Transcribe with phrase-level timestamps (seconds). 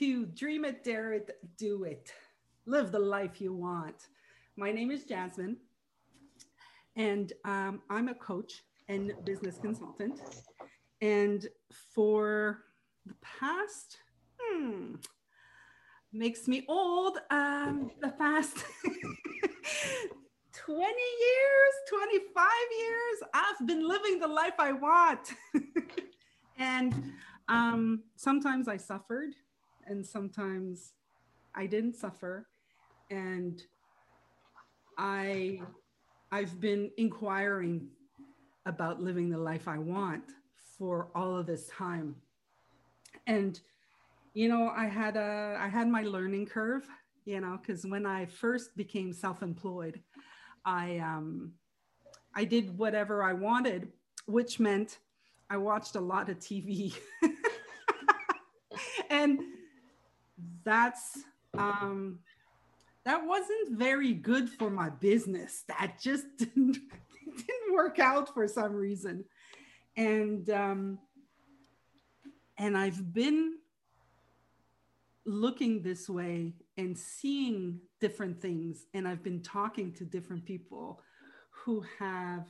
[0.00, 2.10] To Dream It, Dare It, Do It.
[2.64, 4.08] Live the life you want.
[4.56, 5.58] My name is Jasmine,
[6.96, 10.22] and um, I'm a coach and business consultant.
[11.02, 11.46] And
[11.94, 12.62] for
[13.04, 13.98] the past,
[14.40, 14.94] hmm,
[16.14, 18.56] makes me old, um, the past
[20.64, 25.34] 20 years, 25 years, I've been living the life I want.
[26.58, 27.12] and
[27.50, 29.34] um, sometimes I suffered,
[29.90, 30.92] and sometimes
[31.54, 32.46] I didn't suffer.
[33.10, 33.60] And
[34.96, 35.60] I,
[36.30, 37.88] I've been inquiring
[38.66, 40.22] about living the life I want
[40.78, 42.14] for all of this time.
[43.26, 43.60] And,
[44.32, 46.86] you know, I had a, I had my learning curve,
[47.24, 50.00] you know, because when I first became self-employed,
[50.64, 51.52] I, um,
[52.34, 53.88] I did whatever I wanted,
[54.26, 54.98] which meant
[55.50, 56.94] I watched a lot of TV.
[59.10, 59.40] and
[60.64, 61.18] that's
[61.56, 62.20] um,
[63.04, 65.64] that wasn't very good for my business.
[65.68, 66.78] That just didn't,
[67.24, 69.24] didn't work out for some reason.
[69.96, 70.98] And um,
[72.58, 73.54] and I've been
[75.24, 78.86] looking this way and seeing different things.
[78.94, 81.00] And I've been talking to different people
[81.50, 82.46] who have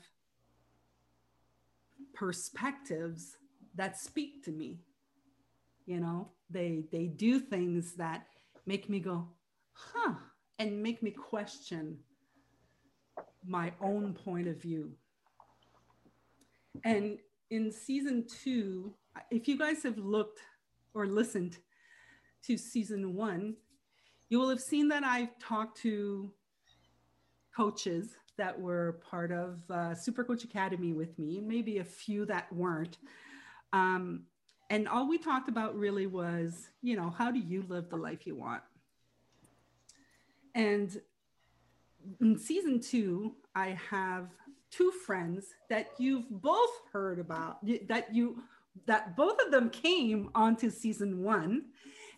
[2.15, 3.37] perspectives
[3.75, 4.79] that speak to me
[5.91, 8.27] you know they they do things that
[8.65, 9.27] make me go
[9.73, 10.15] huh
[10.61, 11.99] and make me question
[13.47, 14.93] my own point of view.
[16.85, 17.19] And
[17.51, 18.95] in season two
[19.31, 20.41] if you guys have looked
[20.95, 21.59] or listened
[22.45, 23.57] to season one
[24.29, 26.33] you will have seen that i've talked to
[27.55, 32.51] coaches that were part of uh, super coach academy with me maybe a few that
[32.53, 32.99] weren't.
[33.73, 34.23] Um,
[34.71, 38.27] and all we talked about really was you know how do you live the life
[38.27, 38.63] you want?
[40.55, 41.01] And
[42.21, 44.31] in season two i have
[44.71, 48.43] two friends that you've both heard about that you
[48.87, 51.65] that both of them came onto season one.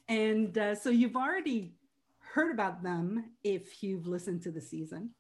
[0.08, 1.74] And uh, so you've already
[2.18, 5.10] heard about them if you've listened to the season.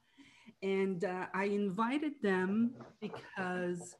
[0.62, 3.96] And uh, i invited them because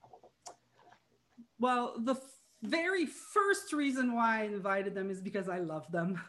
[1.59, 2.16] well the
[2.62, 6.21] very first reason why I invited them is because I love them.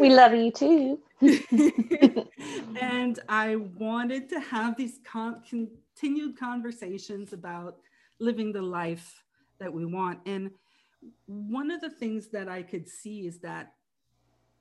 [0.00, 0.98] we love you too.
[2.80, 7.78] and I wanted to have these con- continued conversations about
[8.18, 9.22] living the life
[9.58, 10.20] that we want.
[10.26, 10.50] And
[11.26, 13.72] one of the things that I could see is that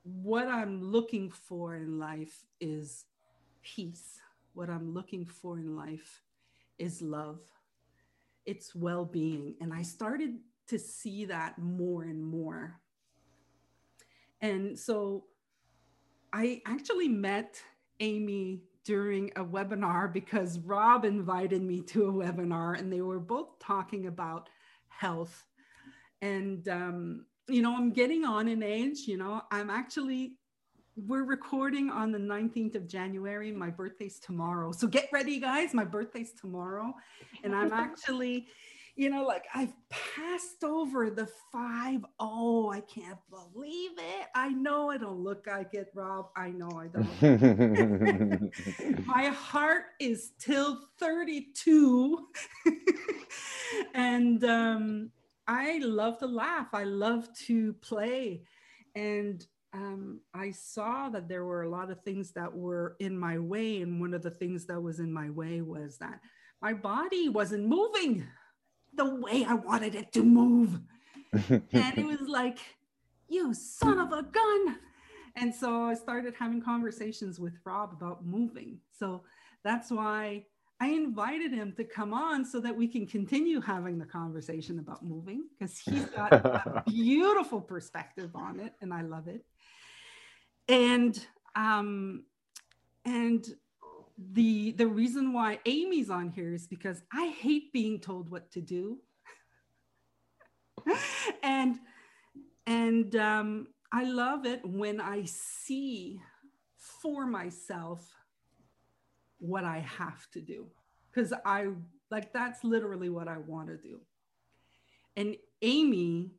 [0.04, 3.06] what I'm looking for in life is
[3.62, 4.20] peace.
[4.54, 6.22] What I'm looking for in life
[6.78, 7.40] is love
[8.50, 9.54] its well being.
[9.62, 12.80] And I started to see that more and more.
[14.42, 15.26] And so
[16.34, 17.62] I actually met
[18.00, 23.60] Amy during a webinar because Rob invited me to a webinar and they were both
[23.60, 24.50] talking about
[24.88, 25.46] health.
[26.24, 30.39] And, um, you know, I'm getting on in age, you know, I'm actually
[31.08, 33.52] we're recording on the 19th of January.
[33.52, 34.72] My birthday's tomorrow.
[34.72, 35.74] So get ready, guys.
[35.74, 36.94] My birthday's tomorrow.
[37.44, 38.48] And I'm actually,
[38.96, 42.04] you know, like I've passed over the five.
[42.20, 44.28] Oh, I can't believe it.
[44.36, 46.30] I know I don't look like it, Rob.
[46.36, 48.52] I know I don't.
[49.06, 52.28] My heart is till 32.
[53.94, 55.12] and um,
[55.48, 56.68] I love to laugh.
[56.74, 58.42] I love to play.
[58.96, 63.38] And um, I saw that there were a lot of things that were in my
[63.38, 63.82] way.
[63.82, 66.20] And one of the things that was in my way was that
[66.62, 68.26] my body wasn't moving
[68.96, 70.80] the way I wanted it to move.
[71.50, 72.60] and it was like,
[73.28, 74.78] you son of a gun.
[75.36, 78.80] And so I started having conversations with Rob about moving.
[78.98, 79.24] So
[79.64, 80.46] that's why
[80.82, 85.04] I invited him to come on so that we can continue having the conversation about
[85.04, 89.44] moving because he's got a beautiful perspective on it and I love it
[90.70, 92.24] and um,
[93.04, 93.46] and
[94.32, 98.62] the the reason why Amy's on here is because I hate being told what to
[98.62, 99.00] do,
[101.44, 101.80] and
[102.68, 106.22] and um, I love it when I see
[106.78, 108.14] for myself
[109.40, 110.68] what I have to do
[111.12, 111.68] because I
[112.12, 114.02] like that's literally what I want to do.
[115.16, 116.32] And Amy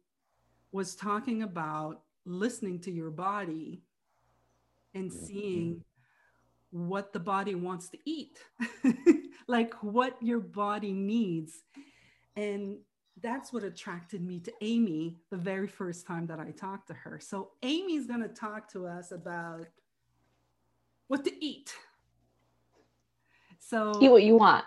[0.73, 3.83] was talking about listening to your body
[4.95, 5.83] and seeing
[6.71, 8.39] what the body wants to eat,
[9.49, 11.65] like what your body needs.
[12.37, 12.79] And
[13.21, 17.19] that's what attracted me to Amy the very first time that I talked to her.
[17.21, 19.67] So Amy's going to talk to us about
[21.09, 21.75] what to eat.
[23.59, 24.65] So eat what you want.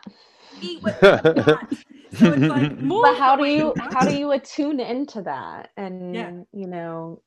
[0.61, 1.79] Eat what you want.
[2.13, 6.31] So it's like, but how do you how do you attune into that and yeah.
[6.51, 7.21] you know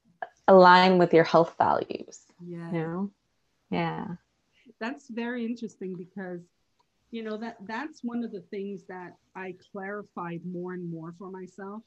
[0.47, 2.21] align with your health values?
[2.45, 2.73] Yeah.
[2.73, 3.11] You know?
[3.71, 4.07] Yeah.
[4.81, 6.41] That's very interesting because
[7.11, 11.31] you know that that's one of the things that i clarified more and more for
[11.31, 11.83] myself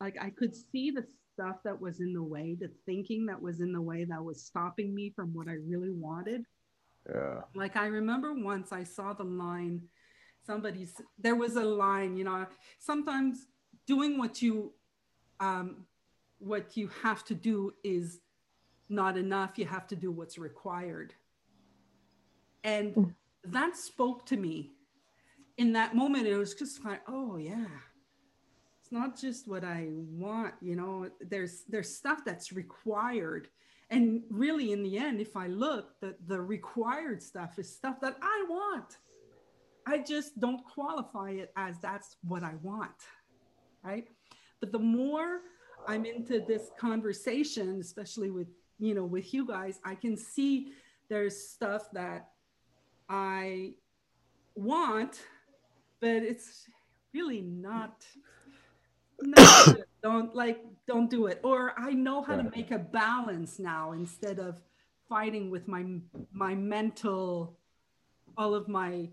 [0.00, 3.60] like i could see the stuff that was in the way the thinking that was
[3.60, 6.44] in the way that was stopping me from what i really wanted
[7.08, 9.80] yeah like i remember once i saw the line
[10.46, 12.46] somebody's there was a line you know
[12.78, 13.46] sometimes
[13.86, 14.72] doing what you
[15.40, 15.84] um
[16.38, 18.20] what you have to do is
[18.92, 19.58] not enough.
[19.58, 21.14] You have to do what's required.
[22.64, 23.14] And mm.
[23.44, 24.70] that spoke to me
[25.56, 26.26] in that moment.
[26.26, 27.66] It was just like oh yeah.
[28.80, 31.08] It's not just what i want you know.
[31.20, 33.48] There's there's stuff that's required.
[33.90, 38.16] And really in the end if i look the the required stuff is stuff that
[38.22, 38.98] i want.
[39.86, 42.92] I just don't qualify it as that's what i want
[43.84, 44.08] right?
[44.60, 45.40] But the more
[45.88, 48.46] i'm into this conversation especially with
[48.82, 50.72] you know with you guys i can see
[51.08, 52.32] there's stuff that
[53.08, 53.74] I
[54.54, 55.20] want,
[56.00, 56.66] but it's
[57.12, 58.04] really not.
[60.02, 61.38] don't like don't do it.
[61.44, 64.60] Or i know how to make a balance now instead of
[65.08, 65.84] fighting with my
[66.32, 67.58] my mental
[68.36, 69.08] all of my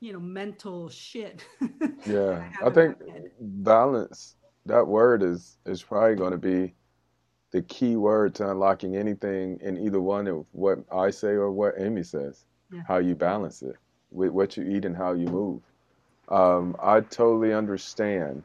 [0.00, 1.44] you know mental shit.
[2.06, 2.96] Yeah i, I think
[3.40, 4.36] balance
[4.66, 6.74] that word is is probably going to be
[7.54, 11.74] the key word to unlocking anything in either one of what i say or what
[11.78, 12.82] amy says yeah.
[12.86, 13.76] how you balance it
[14.10, 15.60] with what you eat and how you move.
[16.28, 18.42] Um, I totally understand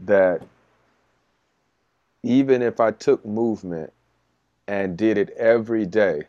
[0.00, 0.42] that
[2.22, 3.92] even if I took movement
[4.66, 6.22] and did it every day,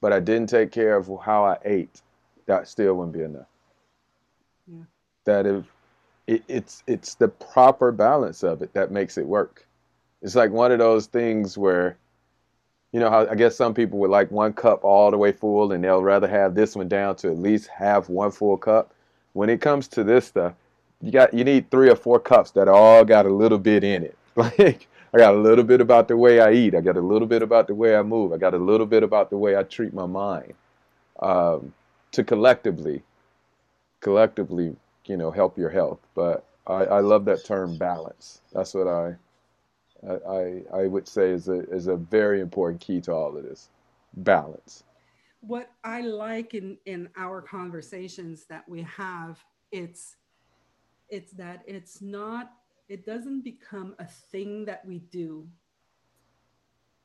[0.00, 2.02] but I didn't take care of how I ate,
[2.46, 3.46] that still wouldn't be enough.
[4.66, 4.84] Yeah.
[5.24, 5.64] That if
[6.26, 9.66] it, it's it's the proper balance of it that makes it work.
[10.22, 11.96] It's like one of those things where
[12.92, 15.84] you know I guess some people would like one cup all the way full and
[15.84, 18.92] they'll rather have this one down to at least have one full cup.
[19.32, 20.54] When it comes to this stuff,
[21.02, 24.02] you got you need three or four cups that all got a little bit in
[24.04, 24.16] it.
[24.36, 26.74] Like I got a little bit about the way I eat.
[26.74, 28.32] I got a little bit about the way I move.
[28.32, 30.54] I got a little bit about the way I treat my mind.
[31.20, 31.72] Um,
[32.10, 33.02] to collectively,
[34.00, 34.74] collectively,
[35.06, 36.00] you know, help your health.
[36.14, 38.40] But I, I love that term balance.
[38.52, 39.16] That's what I
[40.06, 43.68] I, I would say is a, is a very important key to all of this
[44.18, 44.84] balance.
[45.40, 49.42] What I like in, in our conversations that we have,
[49.72, 50.16] it's
[51.10, 52.52] it's that it's not
[52.88, 55.46] it doesn't become a thing that we do.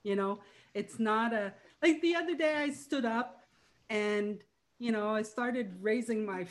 [0.04, 0.40] You know,
[0.74, 3.44] it's not a like the other day I stood up
[3.90, 4.40] and
[4.78, 6.46] you know I started raising my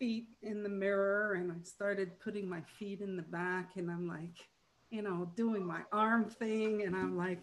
[0.00, 4.08] feet in the mirror and I started putting my feet in the back and I'm
[4.08, 4.48] like
[4.90, 6.82] you know, doing my arm thing.
[6.82, 7.40] And I'm like,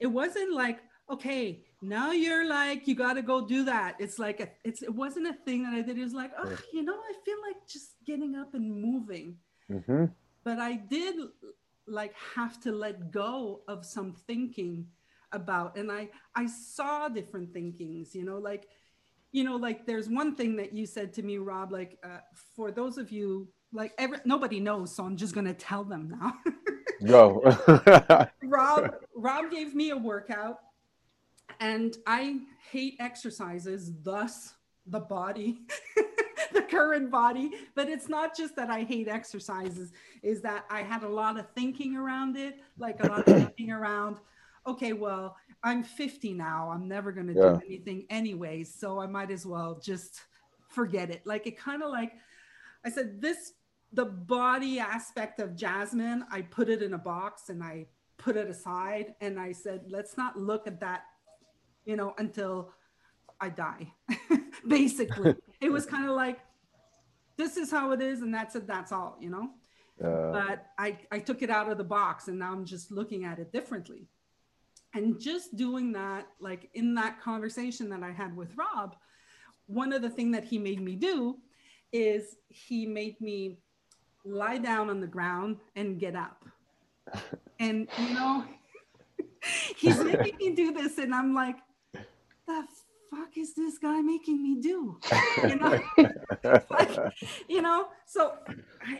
[0.00, 0.80] it wasn't like,
[1.10, 3.96] okay, now you're like, you got to go do that.
[3.98, 5.98] It's like, a, it's, it wasn't a thing that I did.
[5.98, 9.36] It was like, oh, you know, I feel like just getting up and moving.
[9.70, 10.06] Mm-hmm.
[10.42, 11.16] But I did
[11.86, 14.86] like have to let go of some thinking
[15.32, 18.68] about, and I, I saw different thinkings, you know, like,
[19.32, 22.18] you know, like there's one thing that you said to me, Rob, like uh,
[22.54, 26.34] for those of you like every, nobody knows, so I'm just gonna tell them now.
[27.06, 27.42] Go.
[28.44, 30.58] Rob Rob gave me a workout,
[31.58, 34.52] and I hate exercises, thus
[34.86, 35.62] the body,
[36.52, 37.50] the current body.
[37.74, 41.46] But it's not just that I hate exercises; is that I had a lot of
[41.54, 44.18] thinking around it, like a lot of thinking around.
[44.66, 46.70] Okay, well, I'm 50 now.
[46.72, 47.54] I'm never gonna yeah.
[47.54, 50.20] do anything anyways, so I might as well just
[50.68, 51.22] forget it.
[51.24, 52.12] Like it kind of like
[52.84, 53.52] I said, this
[53.92, 58.48] the body aspect of Jasmine, I put it in a box and I put it
[58.48, 61.02] aside and I said, let's not look at that,
[61.84, 62.72] you know, until
[63.40, 63.92] I die.
[64.68, 66.38] Basically, it was kind of like,
[67.36, 69.50] this is how it is, and that's it, that's all, you know.
[70.02, 73.24] Uh, but I, I took it out of the box and now I'm just looking
[73.24, 74.08] at it differently.
[74.94, 78.96] And just doing that, like in that conversation that I had with Rob,
[79.66, 81.38] one of the things that he made me do
[81.92, 83.58] is he made me
[84.24, 86.44] lie down on the ground and get up.
[87.58, 88.44] And you know,
[89.76, 91.56] he's making me do this, and I'm like,
[92.46, 92.64] the
[93.10, 94.98] fuck is this guy making me do?
[95.42, 95.80] You know,
[96.70, 96.98] like,
[97.48, 97.88] you know.
[98.06, 98.34] So,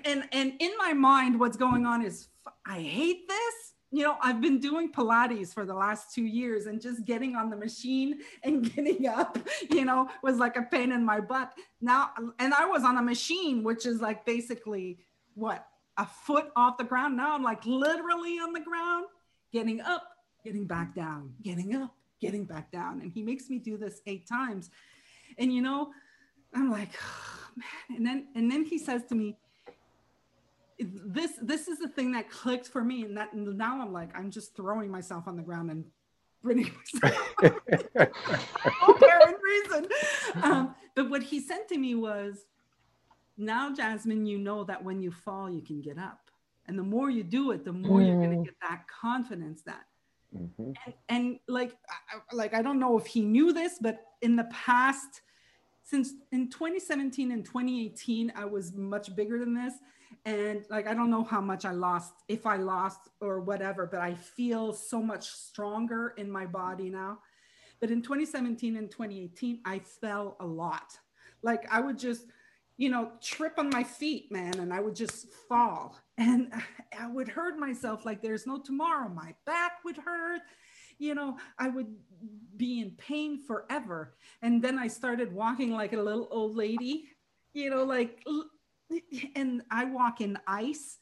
[0.04, 2.28] and and in my mind, what's going on is
[2.66, 3.71] I hate this.
[3.92, 7.50] You know, I've been doing Pilates for the last two years, and just getting on
[7.50, 9.38] the machine and getting up,
[9.70, 11.52] you know, was like a pain in my butt.
[11.80, 14.98] Now, and I was on a machine, which is like basically
[15.34, 15.66] what
[15.98, 17.16] a foot off the ground.
[17.16, 19.06] Now I'm like literally on the ground,
[19.52, 20.08] getting up,
[20.44, 23.00] getting back down, getting up, getting back down.
[23.00, 24.70] And he makes me do this eight times.
[25.38, 25.90] And you know,
[26.54, 27.96] I'm like, oh, man.
[27.98, 29.36] And then and then he says to me,
[30.90, 33.04] this this is the thing that clicked for me.
[33.04, 35.84] And that now I'm like, I'm just throwing myself on the ground and
[36.42, 37.48] myself no
[38.88, 39.86] apparent reason.
[40.42, 42.46] Um, but what he said to me was,
[43.36, 46.30] now, Jasmine, you know that when you fall, you can get up.
[46.66, 48.06] And the more you do it, the more mm.
[48.06, 49.84] you're going to get that confidence that.
[50.36, 50.72] Mm-hmm.
[50.84, 51.76] And, and, like,
[52.32, 55.22] like I don't know if he knew this, but in the past,
[55.82, 59.74] since in 2017 and 2018, I was much bigger than this.
[60.24, 64.00] And like, I don't know how much I lost, if I lost or whatever, but
[64.00, 67.18] I feel so much stronger in my body now.
[67.80, 70.96] But in 2017 and 2018, I fell a lot.
[71.42, 72.26] Like, I would just,
[72.76, 75.98] you know, trip on my feet, man, and I would just fall.
[76.16, 76.52] And
[76.96, 79.08] I would hurt myself like there's no tomorrow.
[79.08, 80.42] My back would hurt.
[81.02, 81.92] You know, I would
[82.56, 84.14] be in pain forever.
[84.40, 87.08] And then I started walking like a little old lady,
[87.54, 88.24] you know, like,
[89.34, 90.98] and I walk in ice.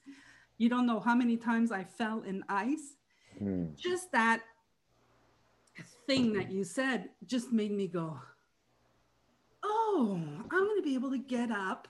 [0.57, 2.97] You don't know how many times I fell in ice.
[3.43, 3.77] Mm.
[3.77, 4.41] Just that
[6.07, 8.19] thing that you said just made me go,
[9.63, 11.89] oh, I'm going to be able to get up.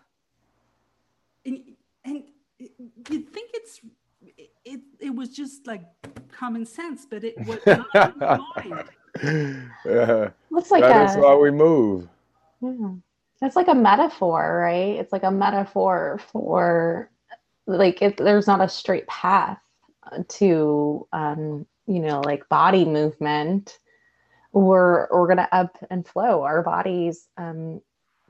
[1.46, 2.24] And, and
[2.58, 3.80] you'd think it's,
[4.64, 5.82] it, it was just like
[6.30, 8.54] common sense, but it was not
[9.22, 10.30] yeah.
[10.50, 12.08] That's like that a, is how we move.
[12.60, 12.94] Yeah.
[13.42, 14.98] It's like a metaphor, right?
[14.98, 17.10] It's like a metaphor for
[17.66, 19.58] like if there's not a straight path
[20.28, 23.78] to um, you know, like body movement,
[24.52, 26.42] we're we're gonna ebb and flow.
[26.42, 27.80] Our bodies um,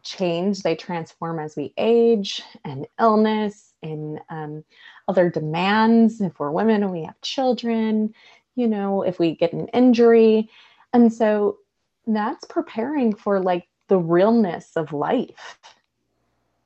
[0.03, 4.65] change, they transform as we age and illness and um,
[5.11, 6.21] other demands.
[6.21, 8.15] If we're women and we have children,
[8.55, 10.49] you know, if we get an injury.
[10.93, 11.59] And so
[12.07, 15.59] that's preparing for like the realness of life.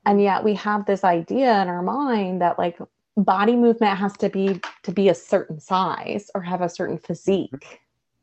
[0.05, 2.77] And yet we have this idea in our mind that like
[3.17, 7.81] body movement has to be to be a certain size or have a certain physique.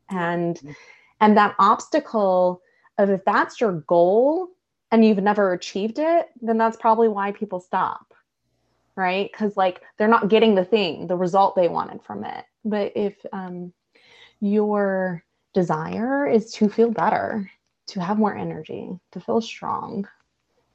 [0.09, 0.17] Mm-hmm.
[0.17, 0.71] And mm-hmm.
[1.19, 2.61] and that obstacle
[2.97, 4.49] of if that's your goal
[4.89, 8.12] and you've never achieved it, then that's probably why people stop.
[8.95, 9.29] Right.
[9.31, 12.45] Because like they're not getting the thing, the result they wanted from it.
[12.63, 13.73] But if um,
[14.39, 15.23] your
[15.53, 17.49] desire is to feel better,
[17.87, 20.07] to have more energy, to feel strong,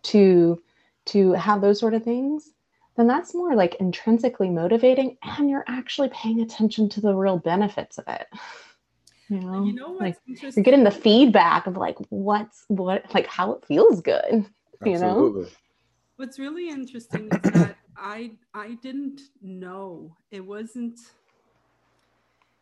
[0.05, 0.61] to
[1.07, 2.53] to have those sort of things,
[2.97, 7.99] then that's more like intrinsically motivating and you're actually paying attention to the real benefits
[7.99, 8.27] of it.
[9.31, 13.53] You know, you know like you're getting the feedback of like what's what like how
[13.53, 14.47] it feels good.
[14.87, 15.45] You know.
[16.17, 20.99] What's really interesting is that I I didn't know it wasn't.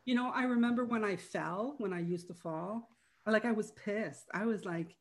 [0.04, 2.90] You know, I remember when I fell, when I used to fall,
[3.26, 4.26] like I was pissed.
[4.32, 4.94] I was like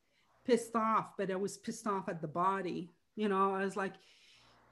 [0.44, 2.90] pissed off, but I was pissed off at the body.
[3.14, 3.94] You know, I was like,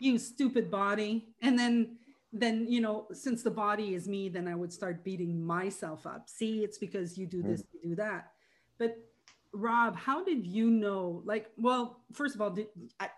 [0.01, 1.29] you stupid body.
[1.41, 1.99] And then
[2.35, 6.29] then you know since the body is me then i would start beating myself up
[6.29, 7.67] see it's because you do this mm.
[7.73, 8.33] you do that
[8.77, 8.97] but
[9.55, 12.67] rob how did you know like well first of all did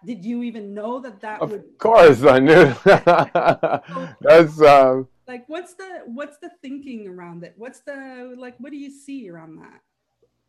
[0.04, 2.74] did you even know that that of would course i knew
[4.20, 8.78] that's um like what's the what's the thinking around it what's the like what do
[8.78, 9.80] you see around that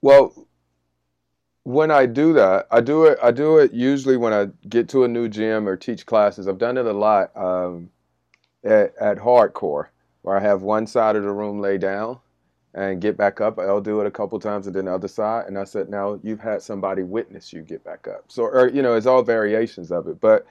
[0.02, 0.48] well
[1.64, 3.20] when I do that, I do it.
[3.22, 6.48] I do it usually when I get to a new gym or teach classes.
[6.48, 7.36] I've done it a lot.
[7.36, 7.90] Um,
[8.64, 9.88] at, at hardcore
[10.22, 12.20] where I have one side of the room lay down
[12.78, 13.58] and get back up.
[13.58, 15.48] I'll do it a couple times and then the other side.
[15.48, 18.26] And I said, now you've had somebody witness you get back up.
[18.28, 20.46] So, or, you know, it's all variations of it, but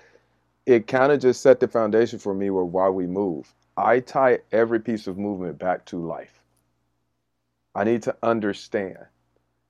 [0.67, 3.55] it kind of just set the foundation for me where why we move.
[3.77, 6.43] I tie every piece of movement back to life.
[7.77, 8.99] I need to understand.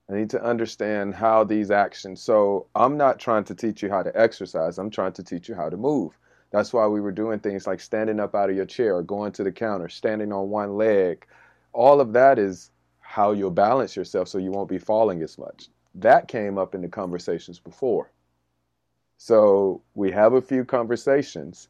[0.09, 2.23] I need to understand how these actions.
[2.23, 4.79] So I'm not trying to teach you how to exercise.
[4.79, 6.17] I'm trying to teach you how to move.
[6.49, 9.31] That's why we were doing things like standing up out of your chair or going
[9.33, 11.27] to the counter, standing on one leg.
[11.77, 15.69] All of that is how you'll balance yourself so you won't be falling as much.
[15.93, 18.11] That came up in the conversations before.
[19.17, 21.69] So we have a few conversations.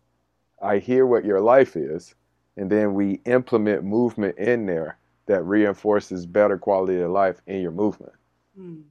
[0.61, 2.15] I hear what your life is,
[2.55, 7.71] and then we implement movement in there that reinforces better quality of life in your
[7.71, 8.13] movement.
[8.57, 8.83] Mm.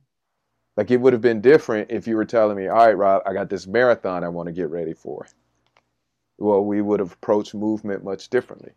[0.76, 3.32] Like it would have been different if you were telling me, all right, Rob, I
[3.32, 5.26] got this marathon I want to get ready for.
[6.36, 8.72] Well, we would have approached movement much differently.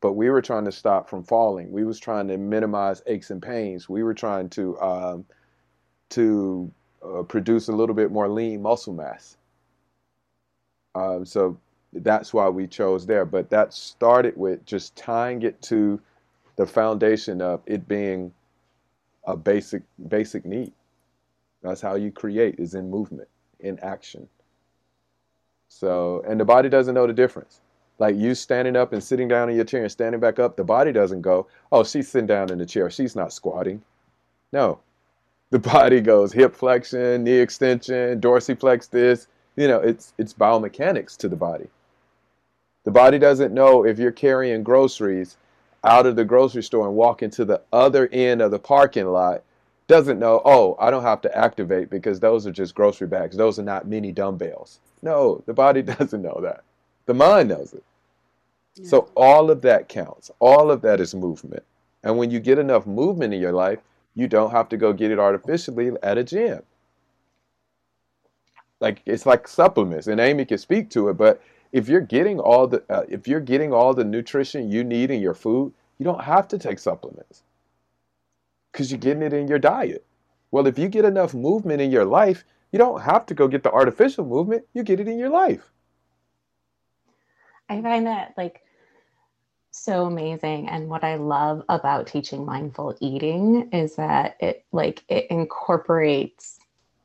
[0.00, 1.72] But we were trying to stop from falling.
[1.72, 3.88] We was trying to minimize aches and pains.
[3.88, 5.24] We were trying to um,
[6.10, 6.70] to
[7.02, 9.36] uh, produce a little bit more lean muscle mass.
[10.94, 11.58] Um, so
[11.92, 13.24] that's why we chose there.
[13.24, 16.00] But that started with just tying it to
[16.56, 18.32] the foundation of it being
[19.24, 20.72] a basic basic need.
[21.62, 23.28] That's how you create is in movement,
[23.60, 24.28] in action.
[25.68, 27.60] So, and the body doesn't know the difference.
[27.98, 30.64] Like you standing up and sitting down in your chair and standing back up, the
[30.64, 32.90] body doesn't go, oh, she's sitting down in the chair.
[32.90, 33.82] She's not squatting.
[34.52, 34.80] No.
[35.50, 39.28] The body goes hip flexion, knee extension, dorsiflex this.
[39.56, 41.68] You know, it's it's biomechanics to the body.
[42.84, 45.38] The body doesn't know if you're carrying groceries
[45.82, 49.42] out of the grocery store and walking to the other end of the parking lot
[49.86, 53.36] doesn't know, oh, I don't have to activate because those are just grocery bags.
[53.36, 54.80] Those are not mini dumbbells.
[55.02, 56.64] No, the body doesn't know that.
[57.06, 57.84] The mind knows it.
[58.74, 58.88] Yeah.
[58.88, 60.30] So all of that counts.
[60.38, 61.64] All of that is movement.
[62.02, 63.80] And when you get enough movement in your life,
[64.14, 66.62] you don't have to go get it artificially at a gym.
[68.80, 71.14] Like it's like supplements, and Amy can speak to it.
[71.14, 75.10] But if you're getting all the uh, if you're getting all the nutrition you need
[75.10, 77.42] in your food, you don't have to take supplements
[78.72, 80.04] because you're getting it in your diet.
[80.50, 83.62] Well, if you get enough movement in your life, you don't have to go get
[83.62, 85.72] the artificial movement, you get it in your life.
[87.68, 88.62] I find that like
[89.70, 95.26] so amazing and what I love about teaching mindful eating is that it like it
[95.30, 96.58] incorporates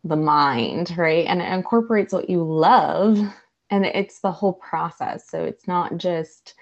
[0.04, 1.26] the mind, right?
[1.28, 3.20] And it incorporates what you love
[3.70, 5.30] and it's the whole process.
[5.30, 6.54] So it's not just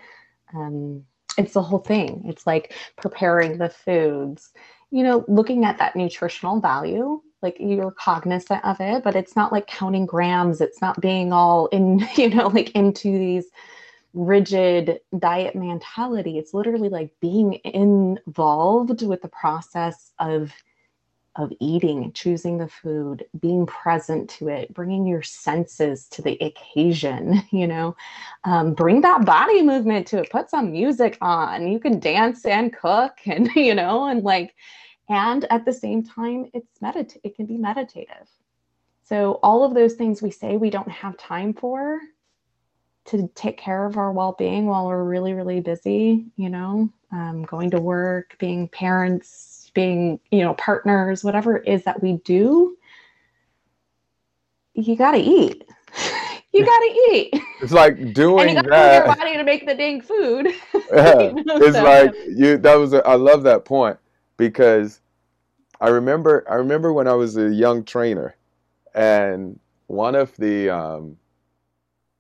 [0.54, 1.06] um
[1.38, 2.24] it's the whole thing.
[2.26, 4.52] It's like preparing the foods,
[4.92, 9.52] you know, looking at that nutritional value, like you're cognizant of it, but it's not
[9.52, 10.60] like counting grams.
[10.60, 13.46] It's not being all in, you know, like into these
[14.14, 16.38] rigid diet mentality.
[16.38, 20.52] It's literally like being involved with the process of
[21.36, 27.42] of eating, choosing the food, being present to it, bringing your senses to the occasion,
[27.52, 27.96] you know,
[28.44, 31.72] um, bring that body movement to it, put some music on.
[31.72, 34.54] You can dance and cook and, you know, and like,
[35.08, 38.28] and at the same time, it's medit it can be meditative.
[39.04, 42.00] So all of those things we say we don't have time for
[43.10, 47.72] to take care of our well-being while we're really, really busy, you know, um, going
[47.72, 52.78] to work, being parents, being, you know, partners, whatever it is that we do,
[54.74, 55.64] you got to eat.
[56.54, 57.34] you got to eat.
[57.62, 59.06] It's like doing and you that.
[59.06, 60.48] your body to make the dang food.
[60.94, 61.20] Yeah.
[61.20, 61.84] you know, it's so.
[61.84, 62.58] like you.
[62.58, 62.94] That was.
[62.94, 63.98] A, I love that point
[64.38, 65.02] because
[65.82, 66.46] I remember.
[66.50, 68.36] I remember when I was a young trainer,
[68.96, 71.18] and one of the um,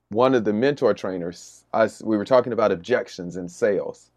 [0.09, 4.09] one of the mentor trainers, us, we were talking about objections in sales,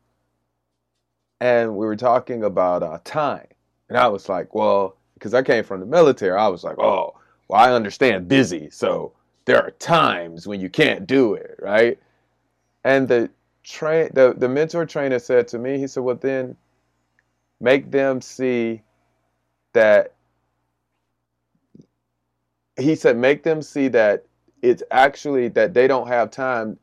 [1.41, 3.47] and we were talking about uh, time.
[3.89, 7.15] And I was like, well, because I came from the military, I was like, oh,
[7.49, 8.71] well, I understand busy.
[8.71, 9.13] So
[9.45, 11.99] there are times when you can't do it, right?
[12.85, 13.31] And the
[13.63, 16.57] train, the, the mentor trainer said to me, he said, well, then
[17.61, 18.83] make them see
[19.75, 20.15] that.
[22.79, 24.25] He said, make them see that
[24.63, 26.79] it's actually that they don't have time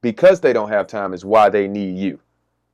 [0.00, 2.18] because they don't have time is why they need you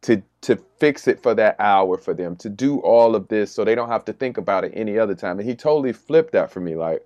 [0.02, 3.64] to to fix it for that hour for them to do all of this so
[3.64, 5.38] they don't have to think about it any other time.
[5.38, 7.04] And he totally flipped that for me like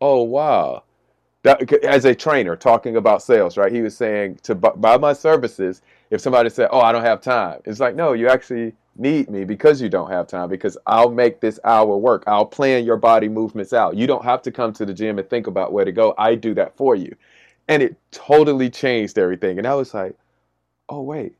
[0.00, 0.84] oh wow.
[1.42, 3.72] That as a trainer talking about sales right?
[3.72, 5.82] He was saying to buy my services.
[6.10, 7.60] If somebody said oh i don't have time.
[7.64, 11.40] It's like no you actually need me because you don't have time because i'll make
[11.40, 14.86] this hour work i'll plan your body movements out you don't have to come to
[14.86, 17.14] the gym and think about where to go i do that for you
[17.68, 20.16] and it totally changed everything and i was like
[20.88, 21.34] oh wait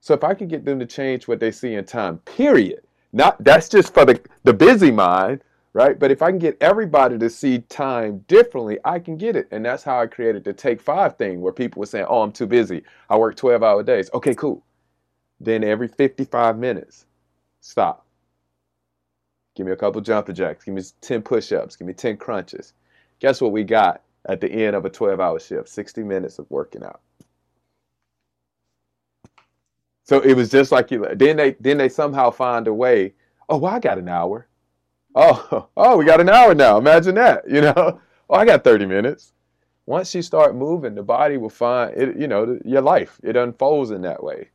[0.00, 2.82] so if I can get them to change what they see in time, period.
[3.12, 5.98] Not that's just for the the busy mind, right?
[5.98, 9.48] But if I can get everybody to see time differently, I can get it.
[9.50, 12.32] And that's how I created the take five thing where people were saying, Oh, I'm
[12.32, 12.82] too busy.
[13.10, 14.10] I work 12 hour days.
[14.14, 14.62] Okay, cool.
[15.40, 17.06] Then every 55 minutes,
[17.60, 18.06] stop.
[19.56, 20.64] Give me a couple jumper jacks.
[20.64, 21.76] Give me 10 push ups.
[21.76, 22.74] Give me 10 crunches.
[23.18, 25.68] Guess what we got at the end of a 12 hour shift?
[25.68, 27.00] 60 minutes of working out.
[30.04, 31.06] So it was just like you.
[31.14, 33.14] Then they then they somehow find a way.
[33.48, 34.48] Oh, well, I got an hour.
[35.14, 36.78] Oh, oh, we got an hour now.
[36.78, 37.44] Imagine that.
[37.50, 38.00] You know.
[38.28, 39.32] Oh, I got thirty minutes.
[39.86, 42.16] Once you start moving, the body will find it.
[42.16, 44.48] You know, your life it unfolds in that way,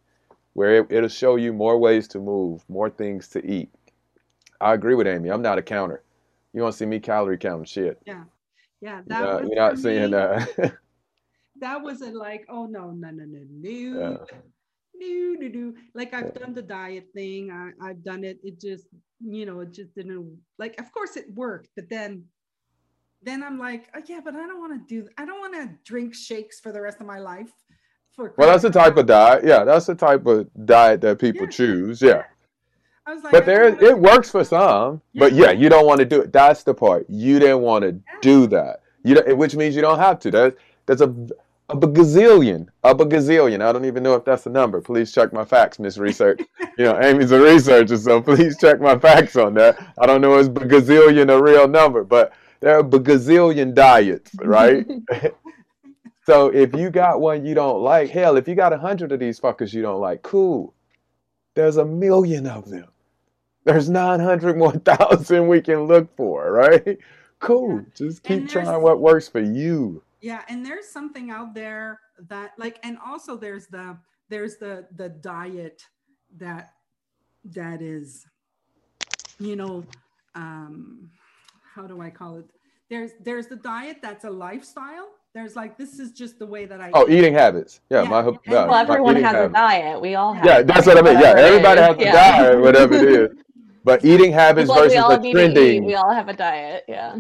[0.55, 3.69] where it, it'll show you more ways to move, more things to eat.
[4.59, 5.29] I agree with Amy.
[5.29, 6.01] I'm not a counter.
[6.53, 7.99] You don't see me calorie counting shit.
[8.07, 8.23] Yeah.
[8.81, 9.01] Yeah.
[9.07, 10.77] That you know, you're not seeing that.
[11.59, 13.69] that wasn't like, oh no, no, no, no, no.
[13.69, 14.17] Yeah.
[14.97, 15.73] No, no, no.
[15.93, 17.51] Like I've done the diet thing.
[17.51, 18.39] I, I've done it.
[18.41, 18.87] It just,
[19.19, 22.23] you know, it just didn't like of course it worked, but then
[23.23, 25.77] then I'm like, oh, yeah, but I don't want to do I don't want to
[25.83, 27.51] drink shakes for the rest of my life.
[28.13, 29.43] For well, that's the type of diet.
[29.45, 31.49] Yeah, that's the type of diet that people yeah.
[31.49, 32.01] choose.
[32.01, 32.23] Yeah.
[33.05, 35.01] I was like, but there, it works for some.
[35.13, 35.19] Yeah.
[35.19, 36.33] But yeah, you don't want to do it.
[36.33, 37.05] That's the part.
[37.09, 38.19] You didn't want to yeah.
[38.21, 38.81] do that.
[39.03, 40.31] You know, which means you don't have to.
[40.31, 41.13] That that's a
[41.69, 43.61] a gazillion, a gazillion.
[43.61, 44.81] I don't even know if that's a number.
[44.81, 46.41] Please check my facts, Miss Research.
[46.77, 49.93] you know, Amy's a researcher, so please check my facts on that.
[49.97, 54.85] I don't know is gazillion a real number, but there are gazillion diets, right?
[56.25, 59.19] so if you got one you don't like, hell, if you got a hundred of
[59.19, 60.73] these fuckers you don't like, cool.
[61.53, 62.87] There's a million of them.
[63.63, 66.97] There's 900 more thousand we can look for, right?
[67.39, 67.77] Cool.
[67.77, 67.85] Yeah.
[67.95, 70.01] Just keep trying what works for you.
[70.21, 73.97] Yeah, and there's something out there that like and also there's the
[74.29, 75.83] there's the the diet
[76.37, 76.73] that
[77.43, 78.25] that is
[79.37, 79.85] you know
[80.33, 81.11] um
[81.75, 82.45] how do I call it?
[82.89, 85.09] There's there's the diet that's a lifestyle.
[85.35, 86.91] There's like this is just the way that I.
[86.93, 87.17] Oh, eat.
[87.17, 87.81] eating habits.
[87.89, 88.09] Yeah, yeah.
[88.09, 88.21] my.
[88.47, 89.49] Yeah, well, everyone has habits.
[89.49, 89.99] a diet.
[89.99, 90.45] We all have.
[90.45, 91.21] Yeah, that's what I mean.
[91.21, 92.11] Yeah, everybody has a yeah.
[92.13, 93.37] diet, whatever it is.
[93.83, 95.85] But eating habits like versus a trendy.
[95.85, 96.85] We all have a diet.
[96.87, 97.17] Yeah.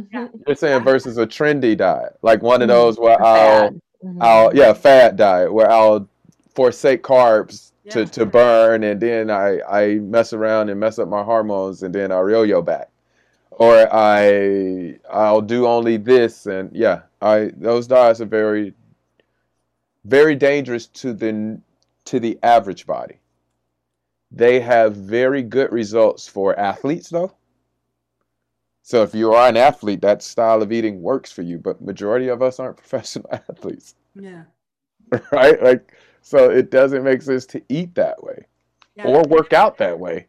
[0.47, 2.77] You're saying versus a trendy diet, like one of mm-hmm.
[2.77, 4.21] those where I'll, mm-hmm.
[4.21, 6.07] I'll, yeah, fat diet where I'll
[6.53, 7.91] forsake carbs yeah.
[7.91, 11.93] to, to burn, and then I I mess around and mess up my hormones, and
[11.93, 12.89] then I'll yo-yo back
[13.57, 18.73] or I I'll do only this and yeah I those diets are very
[20.03, 21.59] very dangerous to the
[22.05, 23.19] to the average body.
[24.31, 27.33] They have very good results for athletes though.
[28.83, 32.27] So if you are an athlete, that style of eating works for you, but majority
[32.27, 33.95] of us aren't professional athletes.
[34.13, 34.43] Yeah.
[35.31, 35.61] Right?
[35.61, 38.45] Like so it doesn't make sense to eat that way
[38.95, 39.07] yeah.
[39.07, 40.27] or work out that way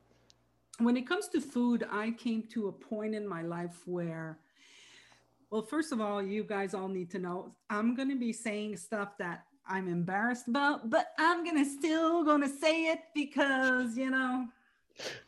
[0.78, 4.38] when it comes to food, I came to a point in my life where,
[5.50, 8.76] well, first of all, you guys all need to know I'm going to be saying
[8.76, 13.96] stuff that I'm embarrassed about, but I'm going to still going to say it because,
[13.96, 14.46] you know.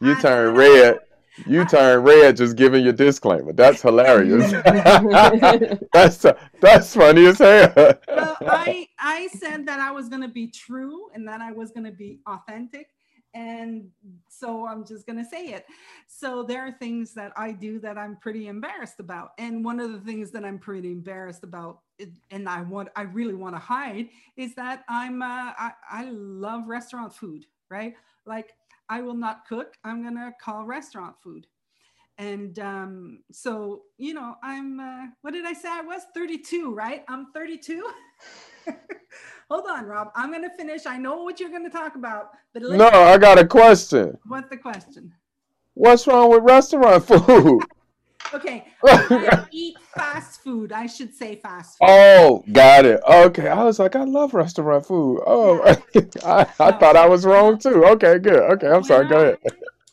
[0.00, 0.98] You I turn red.
[1.46, 3.52] You turn red just giving your disclaimer.
[3.52, 4.50] That's hilarious.
[5.92, 6.26] that's
[6.61, 7.72] that's funny as hell.
[7.76, 11.70] well, I I said that I was going to be true and that I was
[11.70, 12.88] going to be authentic
[13.35, 13.88] and
[14.29, 15.67] so I'm just going to say it.
[16.07, 19.31] So there are things that I do that I'm pretty embarrassed about.
[19.38, 21.81] And one of the things that I'm pretty embarrassed about
[22.31, 26.69] and I want I really want to hide is that I'm uh, I, I love
[26.69, 27.95] restaurant food, right?
[28.25, 28.55] Like
[28.88, 29.75] I will not cook.
[29.85, 31.47] I'm going to call restaurant food.
[32.19, 35.69] And um, so, you know, I'm, uh, what did I say?
[35.71, 37.05] I was 32, right?
[37.09, 37.88] I'm 32.
[39.51, 40.11] Hold on, Rob.
[40.15, 40.85] I'm going to finish.
[40.85, 44.19] I know what you're going to talk about, but no, I got a question.
[44.27, 45.15] What's the question?
[45.73, 47.63] What's wrong with restaurant food?
[48.35, 50.71] okay, I eat fast food.
[50.71, 51.87] I should say fast food.
[51.89, 53.01] Oh, got it.
[53.09, 55.23] Okay, I was like, I love restaurant food.
[55.27, 56.03] Oh, yeah.
[56.27, 56.79] I, I no.
[56.79, 57.87] thought I was wrong too.
[57.87, 58.43] Okay, good.
[58.53, 59.07] Okay, I'm when sorry.
[59.07, 59.39] I, Go ahead.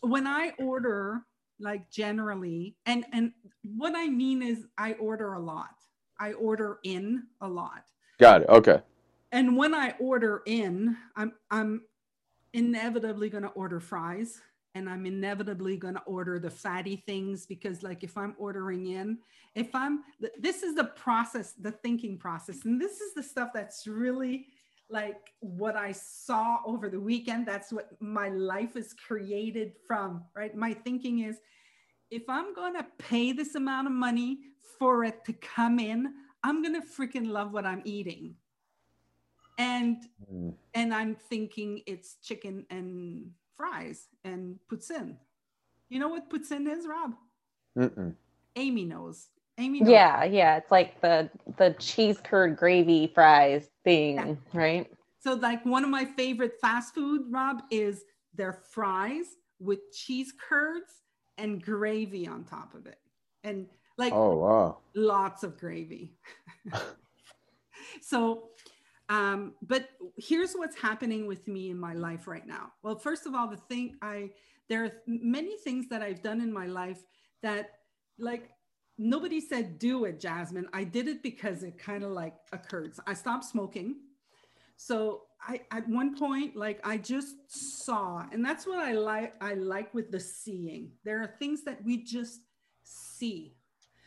[0.02, 1.22] When I order,
[1.62, 3.32] like generally, and and
[3.64, 5.76] what I mean is, I order a lot.
[6.20, 7.86] I order in a lot.
[8.20, 8.50] Got it.
[8.50, 8.82] Okay
[9.36, 11.82] and when I order in, I'm I'm
[12.54, 14.40] inevitably going to order fries
[14.76, 19.18] and I'm inevitably going to order the fatty things because like if I'm ordering in,
[19.54, 20.04] if I'm
[20.40, 24.48] this is the process, the thinking process and this is the stuff that's really
[24.90, 27.46] like what I saw over the weekend.
[27.46, 30.56] That's what my life is created from, right?
[30.56, 31.40] My thinking is
[32.10, 34.38] if I'm going to pay this amount of money
[34.80, 38.36] for it to come in, I'm going to freaking love what I'm eating
[39.58, 39.98] and
[40.32, 40.54] mm.
[40.74, 45.16] and i'm thinking it's chicken and fries and poutine
[45.90, 47.14] you know what poutine is rob
[47.78, 48.14] Mm-mm.
[48.56, 49.90] amy knows amy knows.
[49.90, 54.36] yeah yeah it's like the the cheese curd gravy fries thing yeah.
[54.54, 59.26] right so like one of my favorite fast food rob is their fries
[59.60, 61.04] with cheese curds
[61.38, 63.00] and gravy on top of it
[63.44, 66.14] and like oh wow lots of gravy
[68.02, 68.50] so
[69.10, 72.72] um, but here's what's happening with me in my life right now.
[72.82, 74.32] Well, first of all, the thing I,
[74.70, 77.04] there are many things that I've done in my life
[77.44, 77.72] that
[78.18, 78.50] like
[78.98, 80.68] nobody said do it, Jasmine.
[80.74, 82.96] I did it because it kind of like occurred.
[82.96, 83.98] So I stopped smoking.
[84.78, 89.54] So I, at one point, like I just saw, and that's what I like, I
[89.54, 90.92] like with the seeing.
[91.04, 92.42] There are things that we just
[92.84, 93.56] see,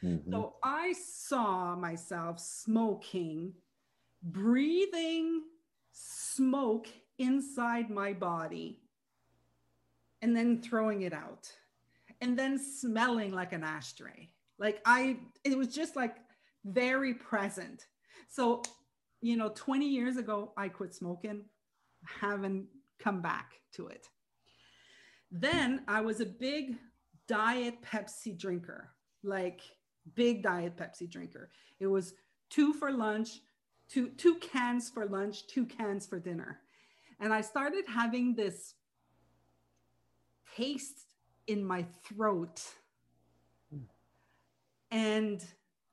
[0.03, 0.31] Mm-hmm.
[0.31, 3.53] So I saw myself smoking,
[4.22, 5.42] breathing
[5.92, 8.81] smoke inside my body,
[10.22, 11.50] and then throwing it out,
[12.20, 14.31] and then smelling like an ashtray.
[14.59, 16.16] Like I, it was just like
[16.64, 17.87] very present.
[18.28, 18.62] So,
[19.20, 21.44] you know, 20 years ago, I quit smoking,
[22.04, 22.66] haven't
[22.98, 24.07] come back to it.
[25.31, 26.76] Then I was a big
[27.26, 28.90] diet Pepsi drinker,
[29.22, 29.61] like
[30.14, 31.50] big diet Pepsi drinker.
[31.81, 32.14] It was
[32.50, 33.40] two for lunch,
[33.88, 36.61] two, two cans for lunch, two cans for dinner.
[37.20, 38.74] And I started having this
[40.57, 41.07] taste
[41.46, 42.62] in my throat.
[44.90, 45.44] And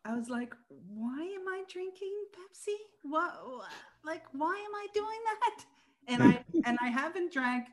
[0.06, 2.76] I was like, why am I drinking Pepsi?
[3.02, 3.70] What, what
[4.06, 5.66] like why am I doing that?
[6.08, 7.68] And I and I haven't drank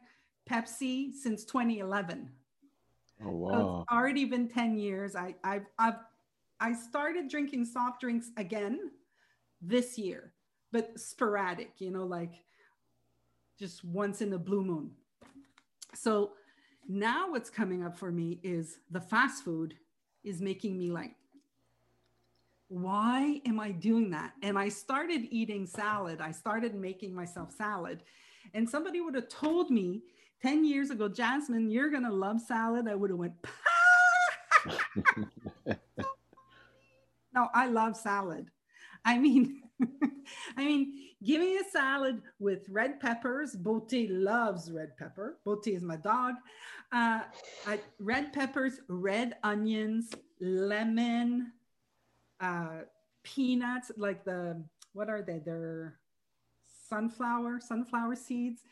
[0.50, 2.28] Pepsi since 2011.
[3.24, 3.50] Oh wow.
[3.50, 5.14] So it's already been 10 years.
[5.14, 5.98] I I've I've
[6.58, 8.90] I started drinking soft drinks again
[9.62, 10.32] this year,
[10.72, 12.34] but sporadic, you know, like
[13.58, 14.90] just once in a blue moon.
[15.94, 16.32] So
[16.88, 19.74] now what's coming up for me is the fast food
[20.24, 21.14] is making me like,
[22.68, 24.32] why am I doing that?
[24.42, 26.20] And I started eating salad.
[26.20, 28.02] I started making myself salad.
[28.54, 30.02] And somebody would have told me
[30.40, 32.88] 10 years ago, Jasmine, you're going to love salad.
[32.88, 33.34] I would have went,
[37.34, 38.48] no, I love salad.
[39.04, 39.62] I mean,
[40.56, 40.92] I mean,
[41.24, 43.54] give me a salad with red peppers.
[43.54, 45.38] Bote loves red pepper.
[45.44, 46.34] Bote is my dog.
[46.92, 47.22] Uh,
[47.66, 50.10] I, red peppers, red onions,
[50.40, 51.52] lemon,
[52.40, 52.82] uh,
[53.22, 54.62] peanuts, like the,
[54.92, 55.40] what are they?
[55.44, 55.98] They're
[56.88, 58.62] sunflower, sunflower seeds.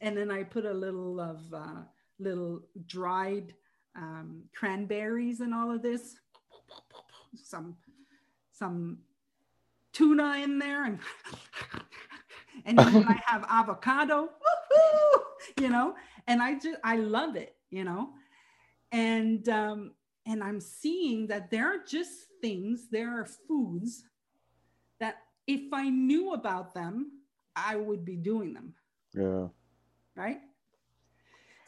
[0.00, 1.82] And then I put a little of uh,
[2.18, 3.54] little dried
[3.96, 6.16] um, cranberries and all of this.
[7.34, 7.76] Some,
[8.52, 8.98] some
[9.98, 10.98] tuna in there and
[12.64, 14.28] and then I have avocado,
[15.60, 15.94] you know,
[16.26, 18.10] and I just I love it, you know,
[18.92, 19.92] and um,
[20.26, 24.04] and I'm seeing that there are just things, there are foods
[25.00, 27.10] that if I knew about them,
[27.56, 28.74] I would be doing them.
[29.14, 29.48] Yeah.
[30.14, 30.40] Right.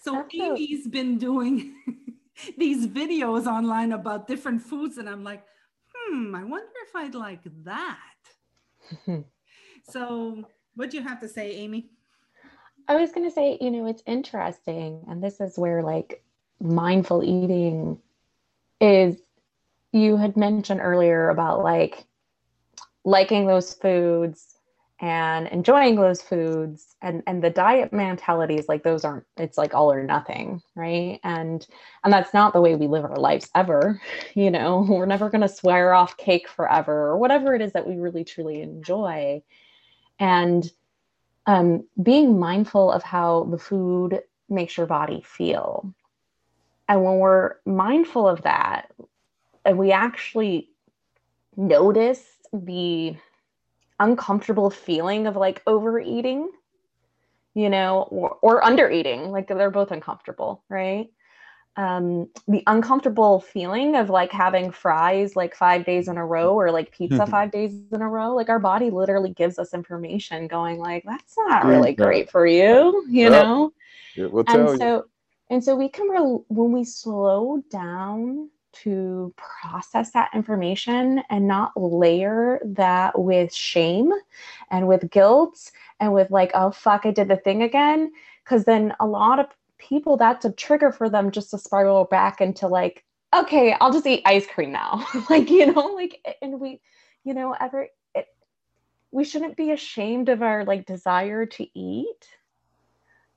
[0.03, 1.75] So That's Amy's a- been doing
[2.59, 5.45] these videos online about different foods, and I'm like,
[5.95, 7.99] hmm, I wonder if I'd like that.
[9.85, 11.91] So, what do you have to say, Amy?
[12.89, 15.05] I was going to say, you know, it's interesting.
[15.09, 16.23] And this is where like
[16.61, 17.99] mindful eating
[18.81, 19.17] is.
[19.93, 22.05] You had mentioned earlier about like
[23.05, 24.60] liking those foods
[25.01, 29.91] and enjoying those foods and and the diet mentalities like those aren't it's like all
[29.91, 31.21] or nothing right?
[31.25, 31.67] And
[32.05, 34.01] and that's not the way we live our lives ever
[34.35, 34.87] you know?
[34.89, 38.25] We're never going to swear off cake forever or whatever it is that we really
[38.25, 39.43] truly enjoy.
[40.19, 40.71] And
[41.47, 45.95] um, being mindful of how the food makes your body feel.
[46.89, 48.91] And when we're mindful of that
[49.65, 50.69] and we actually
[51.57, 53.17] notice the
[54.01, 56.51] uncomfortable feeling of like overeating,
[57.55, 59.31] you know, or, or under eating.
[59.31, 61.09] Like they're both uncomfortable, right?
[61.77, 66.73] Um, the uncomfortable feeling of like having fries like five days in a row or
[66.73, 68.35] like pizza five days in a row.
[68.35, 73.05] Like our body literally gives us information going like, that's not really great for you,
[73.09, 73.73] you know?
[74.17, 75.11] we'll and so, you.
[75.51, 81.73] and so we can, re- when we slow down to process that information and not
[81.77, 84.13] layer that with shame
[84.71, 88.13] and with guilt and with like oh fuck i did the thing again.
[88.45, 89.47] Because then a lot of
[89.79, 93.05] people that's a trigger for them just to spiral back into like
[93.35, 95.07] okay i'll just eat ice cream now.
[95.31, 96.81] Like you know like and we
[97.25, 98.27] you know ever it,
[99.11, 102.29] we shouldn't be ashamed of our like desire to eat.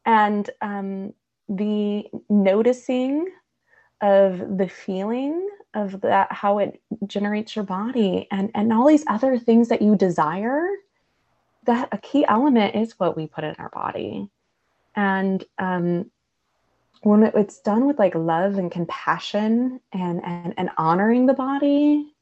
[0.05, 1.13] And um
[1.49, 3.27] the noticing
[4.03, 9.39] of the feeling of that how it generates your body and and all these other
[9.39, 10.67] things that you desire
[11.63, 14.29] that a key element is what we put in our body.
[14.95, 16.11] And um
[17.01, 22.13] when it's done with like love and compassion and and, and honoring the body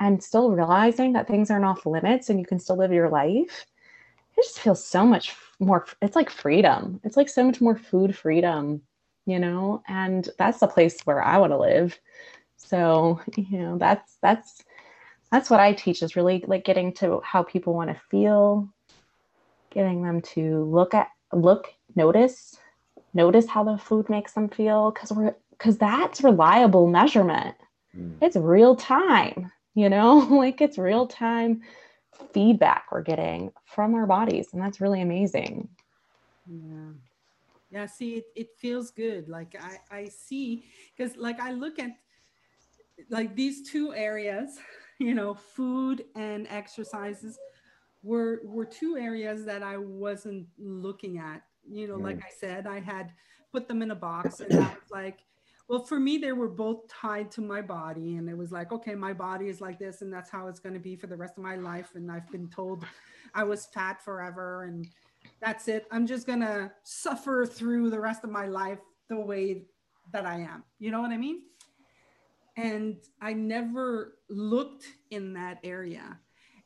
[0.00, 3.64] and still realizing that things aren't off limits and you can still live your life
[4.36, 7.00] it just feels so much more it's like freedom.
[7.04, 8.82] It's like so much more food freedom
[9.26, 11.98] you know and that's the place where i want to live
[12.56, 14.64] so you know that's that's
[15.30, 18.68] that's what i teach is really like getting to how people want to feel
[19.70, 22.56] getting them to look at look notice
[23.14, 27.54] notice how the food makes them feel because we're because that's reliable measurement
[27.96, 28.14] mm.
[28.20, 31.62] it's real time, you know, like it's real time
[32.32, 34.48] feedback we're getting from our bodies.
[34.52, 35.68] And that's really amazing.
[36.46, 36.90] Yeah.
[37.72, 37.86] Yeah.
[37.86, 39.28] See, it, it feels good.
[39.28, 40.64] Like I, I see,
[40.96, 41.90] because like I look at
[43.10, 44.58] like these two areas,
[45.00, 47.38] you know, food and exercises
[48.02, 51.42] were were two areas that I wasn't looking at.
[51.68, 52.04] You know, mm.
[52.04, 53.12] like I said, I had
[53.52, 55.20] put them in a box and I was like,
[55.68, 58.16] well, for me, they were both tied to my body.
[58.16, 60.74] And it was like, okay, my body is like this, and that's how it's going
[60.74, 61.92] to be for the rest of my life.
[61.94, 62.84] And I've been told
[63.34, 64.86] I was fat forever, and
[65.40, 65.86] that's it.
[65.90, 69.64] I'm just to suffer through the rest of my life the way
[70.12, 70.64] that I am.
[70.78, 71.42] You know what I mean?
[72.56, 76.18] And I never looked in that area.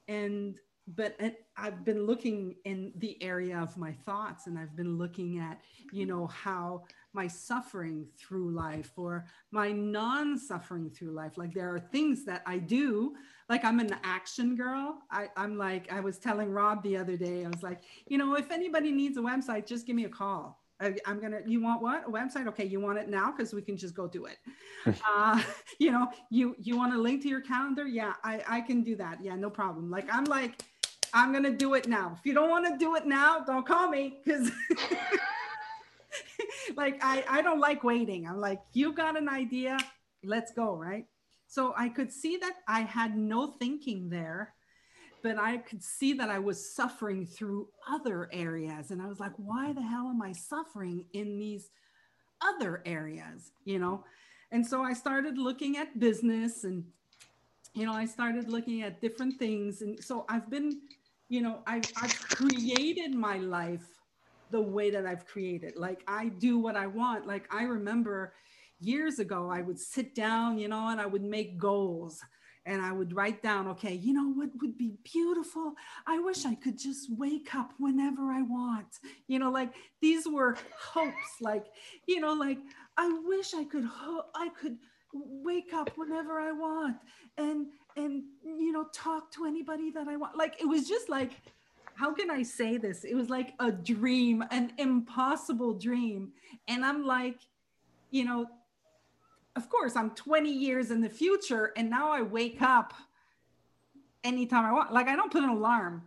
[0.09, 0.59] And
[0.95, 1.16] but
[1.57, 5.61] I've been looking in the area of my thoughts and I've been looking at,
[5.92, 6.85] you know, how
[7.16, 11.37] my suffering through life or my non suffering through life.
[11.37, 13.14] Like there are things that I do,
[13.48, 14.98] like I'm an action girl.
[15.11, 18.37] I, I'm like, I was telling Rob the other day, I was like, you know,
[18.37, 20.62] if anybody needs a website, just give me a call.
[20.79, 21.40] I, am gonna.
[21.46, 22.07] You want what?
[22.07, 22.46] A website?
[22.48, 24.37] Okay, you want it now because we can just go do it.
[25.09, 25.42] uh,
[25.81, 27.87] you know, you you want a link to your calendar?
[27.87, 29.24] Yeah, I I can do that.
[29.24, 29.90] Yeah, no problem.
[29.90, 30.62] Like I'm like
[31.14, 32.14] I'm to do it now.
[32.18, 34.50] If you don't want to do it now, don't call me because
[36.77, 38.27] like I, I don't like waiting.
[38.27, 39.79] I'm like, you got an idea,
[40.25, 41.07] let's go, right?
[41.49, 44.55] So I could see that I had no thinking there,
[45.23, 48.90] but I could see that I was suffering through other areas.
[48.90, 51.71] And I was like, why the hell am I suffering in these
[52.40, 53.53] other areas?
[53.64, 54.05] You know?
[54.51, 56.85] And so I started looking at business and
[57.75, 59.83] you know, I started looking at different things.
[59.83, 60.81] And so I've been
[61.29, 63.95] you know, I've, I've created my life
[64.50, 65.76] the way that I've created.
[65.76, 67.26] Like I do what I want.
[67.26, 68.35] Like I remember
[68.80, 72.20] years ago, I would sit down, you know, and I would make goals
[72.66, 75.74] and I would write down, okay, you know what would be beautiful?
[76.06, 78.98] I wish I could just wake up whenever I want.
[79.28, 81.66] You know, like these were hopes, like,
[82.06, 82.59] you know, like
[82.96, 84.78] I wish I could, ho- I could
[85.12, 86.96] wake up whenever I want.
[87.38, 91.32] And and you know talk to anybody that i want like it was just like
[91.96, 93.04] how can i say this?
[93.04, 96.32] It was like a dream an impossible dream.
[96.68, 97.38] And i'm like
[98.11, 98.46] you know
[99.56, 102.94] of course i'm 20 years in the future and now i wake up
[104.24, 104.92] anytime i want.
[104.92, 106.02] Like i don't put an alarm.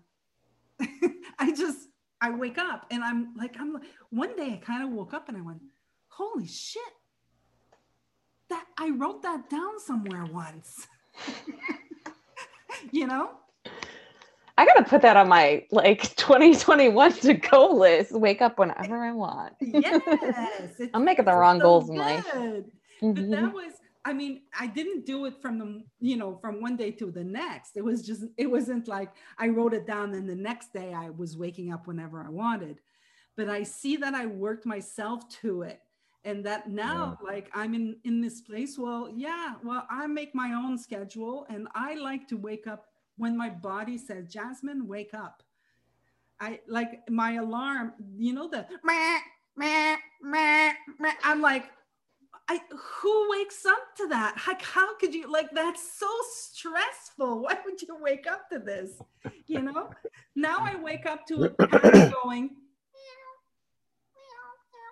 [1.40, 1.90] I just
[2.22, 3.78] i wake up and i'm like i'm
[4.10, 5.62] one day i kind of woke up and i went
[6.10, 6.82] holy shit.
[8.50, 10.88] That i wrote that down somewhere once.
[12.92, 13.32] You know?
[14.60, 18.12] I gotta put that on my like 2021 to go list.
[18.12, 19.54] Wake up whenever I want.
[19.62, 20.02] yes,
[20.94, 21.94] I'm making the wrong so goals good.
[21.94, 22.26] in life.
[22.28, 23.14] Mm-hmm.
[23.14, 26.76] But that was, I mean, I didn't do it from the, you know, from one
[26.76, 27.78] day to the next.
[27.78, 31.10] It was just, it wasn't like I wrote it down and the next day I
[31.10, 32.80] was waking up whenever I wanted.
[33.38, 35.80] But I see that I worked myself to it
[36.26, 37.32] and that now yeah.
[37.32, 41.66] like i'm in in this place well yeah well i make my own schedule and
[41.76, 42.89] i like to wake up
[43.20, 45.44] when my body says jasmine wake up
[46.40, 49.20] i like my alarm you know the meh,
[49.56, 51.14] meh, meh, meh.
[51.24, 51.66] i'm like
[52.52, 54.36] I, who wakes up to that?
[54.48, 57.42] Like, how could you like that's so stressful?
[57.44, 59.00] Why would you wake up to this?
[59.46, 59.92] You know,
[60.36, 61.56] now I wake up to it
[62.24, 62.50] going,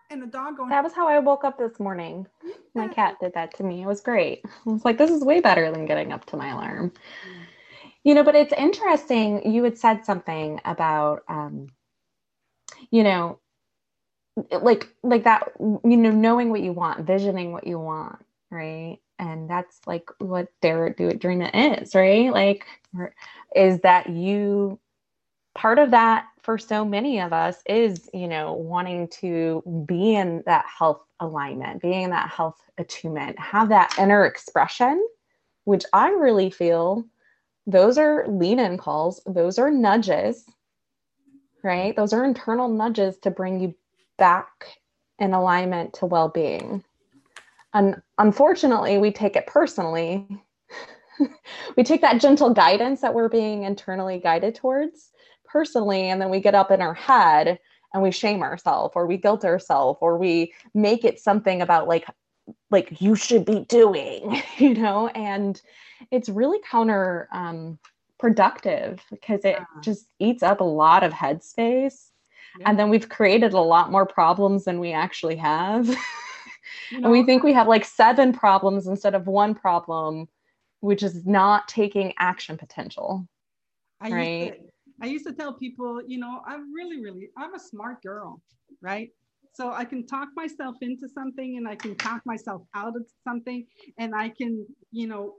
[0.09, 0.69] and the dog going.
[0.69, 2.27] That was how I woke up this morning.
[2.75, 3.81] My cat did that to me.
[3.81, 4.43] It was great.
[4.45, 6.93] I was like, this is way better than getting up to my alarm.
[8.08, 9.52] You know, but it's interesting.
[9.52, 11.67] You had said something about, um,
[12.89, 13.39] you know,
[14.62, 15.52] like like that.
[15.60, 19.00] You know, knowing what you want, visioning what you want, right?
[19.20, 22.32] And that's like what Dare Do It Dream is, right?
[22.32, 22.66] Like,
[23.55, 24.80] is that you
[25.55, 30.43] part of that for so many of us is you know wanting to be in
[30.45, 35.03] that health alignment being in that health attunement have that inner expression
[35.66, 37.03] which i really feel
[37.68, 39.22] those are lean in calls.
[39.28, 40.45] Those are nudges
[41.63, 41.95] right?
[41.95, 43.76] Those are internal nudges to bring you
[44.18, 44.80] back
[45.20, 46.84] in alignment to well-being.
[47.74, 50.26] And unfortunately we take it personally.
[51.76, 55.09] We take that gentle guidance that we're being internally guided towards
[55.45, 57.57] personally and then we get up in our head
[57.91, 62.05] and we shame ourselves or we guilt ourselves or we make it something about like
[62.70, 65.07] like you should be doing you know?
[65.07, 65.59] And
[66.12, 67.78] it's really counter um
[68.20, 69.66] productive because it yeah.
[69.82, 72.10] just eats up a lot of headspace
[72.60, 72.70] yeah.
[72.70, 75.88] and then we've created a lot more problems than we actually have
[76.91, 80.28] You know, and we think we have like seven problems instead of one problem,
[80.80, 83.28] which is not taking action potential.
[84.02, 84.28] I right.
[84.28, 84.60] Used to,
[85.02, 88.41] I used to tell people, you know, I'm really, really, I'm a smart girl,
[88.82, 89.10] right?
[89.54, 93.66] So I can talk myself into something and I can talk myself out of something
[93.98, 95.34] and I can, you know,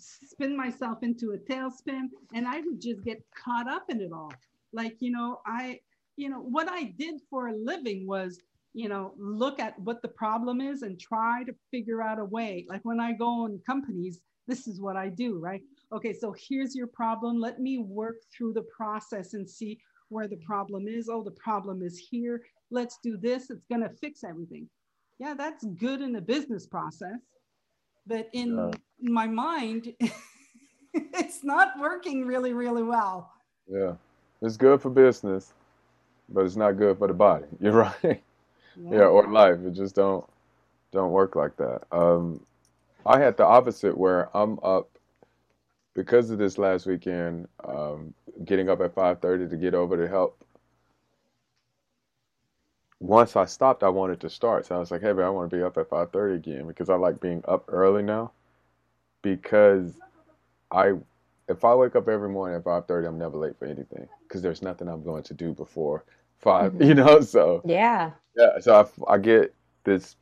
[0.00, 4.32] spin myself into a tailspin and I would just get caught up in it all.
[4.72, 5.80] Like, you know, I,
[6.16, 8.40] you know, what I did for a living was,
[8.72, 12.66] you know, look at what the problem is and try to figure out a way.
[12.68, 15.62] Like when I go in companies, this is what I do, right?
[15.92, 17.40] Okay, so here's your problem.
[17.40, 21.08] Let me work through the process and see where the problem is.
[21.08, 22.42] Oh, the problem is here.
[22.70, 23.50] Let's do this.
[23.50, 24.68] It's going to fix everything.
[25.18, 27.18] Yeah, that's good in the business process.
[28.06, 28.70] But in yeah.
[29.10, 29.94] my mind,
[30.94, 33.32] it's not working really, really well.
[33.68, 33.94] Yeah,
[34.42, 35.52] it's good for business,
[36.28, 37.46] but it's not good for the body.
[37.60, 37.94] You're right.
[38.02, 39.58] Yeah, yeah or life.
[39.64, 40.24] It just don't
[40.92, 41.82] don't work like that.
[41.92, 42.40] Um,
[43.06, 44.88] I had the opposite where I'm up
[45.94, 50.36] because of this last weekend, um, getting up at 5:30 to get over to help.
[53.00, 54.66] Once I stopped, I wanted to start.
[54.66, 56.90] So I was like, "Hey, man, I want to be up at 5:30 again because
[56.90, 58.32] I like being up early now."
[59.22, 59.98] Because
[60.70, 60.92] I,
[61.48, 64.62] if I wake up every morning at 5:30, I'm never late for anything because there's
[64.62, 66.04] nothing I'm going to do before
[66.38, 66.82] 5 mm-hmm.
[66.82, 68.58] You know, so yeah, yeah.
[68.60, 70.16] So I, I get this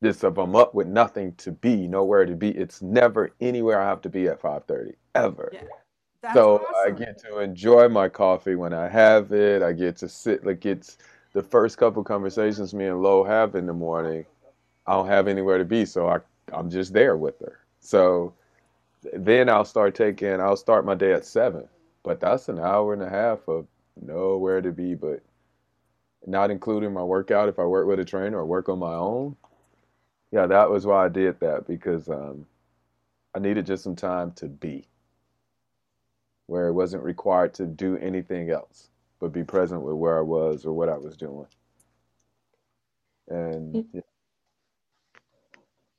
[0.00, 2.50] this of I'm up with nothing to be, nowhere to be.
[2.50, 5.50] It's never anywhere I have to be at 5:30 ever.
[5.52, 6.74] Yeah, so awesome.
[6.86, 9.62] I get to enjoy my coffee when I have it.
[9.62, 10.98] I get to sit like it's
[11.32, 14.26] the first couple conversations me and Lo have in the morning.
[14.86, 16.20] I don't have anywhere to be, so I
[16.52, 17.60] I'm just there with her.
[17.80, 18.34] So
[19.14, 21.68] then I'll start taking I'll start my day at seven,
[22.02, 23.66] but that's an hour and a half of
[24.00, 25.22] nowhere to be, but
[26.26, 29.36] not including my workout if I work with a trainer or work on my own
[30.32, 32.46] yeah, that was why I did that because um,
[33.34, 34.86] I needed just some time to be,
[36.46, 38.89] where it wasn't required to do anything else,
[39.20, 41.46] but be present with where I was or what I was doing.
[43.28, 44.00] And yeah,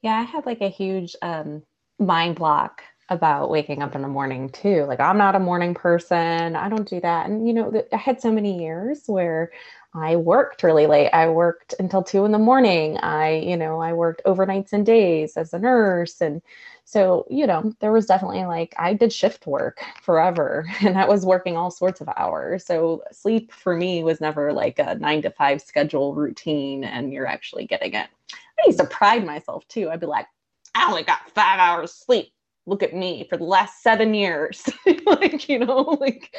[0.01, 1.63] yeah I had like a huge um,
[1.99, 4.85] mind block about waking up in the morning too.
[4.85, 6.55] Like I'm not a morning person.
[6.55, 7.29] I don't do that.
[7.29, 9.51] And you know, I had so many years where
[9.93, 11.09] I worked really late.
[11.09, 12.97] I worked until two in the morning.
[12.97, 16.21] I, you know, I worked overnights and days as a nurse.
[16.21, 16.41] And
[16.85, 21.25] so, you know, there was definitely like I did shift work forever and that was
[21.25, 22.65] working all sorts of hours.
[22.65, 27.27] So sleep for me was never like a nine to five schedule routine and you're
[27.27, 28.07] actually getting it.
[28.33, 29.89] I used to pride myself too.
[29.89, 30.27] I'd be like,
[30.73, 32.31] I only got five hours sleep
[32.65, 34.63] look at me for the last seven years.
[35.05, 36.35] Like you know like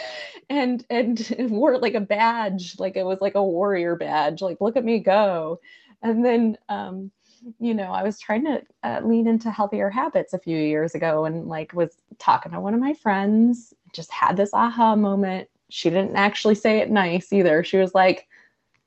[0.49, 4.77] and and wore like a badge like it was like a warrior badge like look
[4.77, 5.61] at me go.
[6.03, 7.11] And then um
[7.59, 11.25] you know i was trying to uh, lean into healthier habits a few years ago
[11.25, 15.49] and like was talking to one of my friends just had this aha moment.
[15.69, 17.63] She didn't actually say it nice either.
[17.63, 18.27] She was like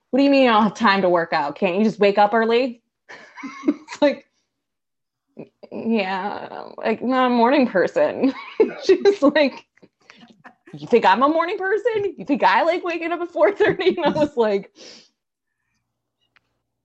[0.09, 1.55] what do you mean you don't have time to work out?
[1.55, 2.81] Can't you just wake up early?
[3.67, 4.27] It's like
[5.71, 8.33] yeah, like not a morning person.
[8.83, 9.65] she was like,
[10.73, 12.15] you think I'm a morning person?
[12.17, 13.97] You think I like waking up at 4:30?
[13.97, 14.75] And I was like,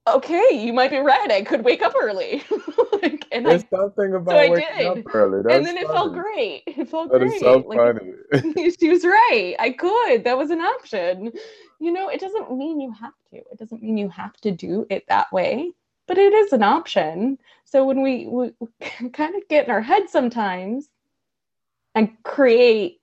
[0.09, 1.31] okay, you might be right.
[1.31, 2.43] I could wake up early.
[3.03, 4.87] like, and There's I, something about so waking did.
[4.87, 5.43] up early.
[5.43, 5.87] That's and then funny.
[5.87, 6.62] it felt great.
[6.66, 7.33] It felt that great.
[7.33, 8.70] Is so like, funny.
[8.81, 9.57] she was right.
[9.59, 10.24] I could.
[10.24, 11.33] That was an option.
[11.81, 13.37] You know, it doesn't mean you have to.
[13.37, 15.72] It doesn't mean you have to do it that way
[16.11, 17.39] but it is an option.
[17.65, 18.51] So when we, we
[19.13, 20.89] kind of get in our head sometimes
[21.95, 23.01] and create,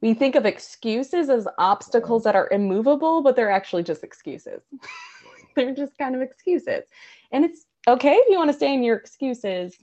[0.00, 4.62] we think of excuses as obstacles that are immovable, but they're actually just excuses.
[5.56, 6.84] they're just kind of excuses.
[7.32, 9.76] And it's okay if you want to stay in your excuses,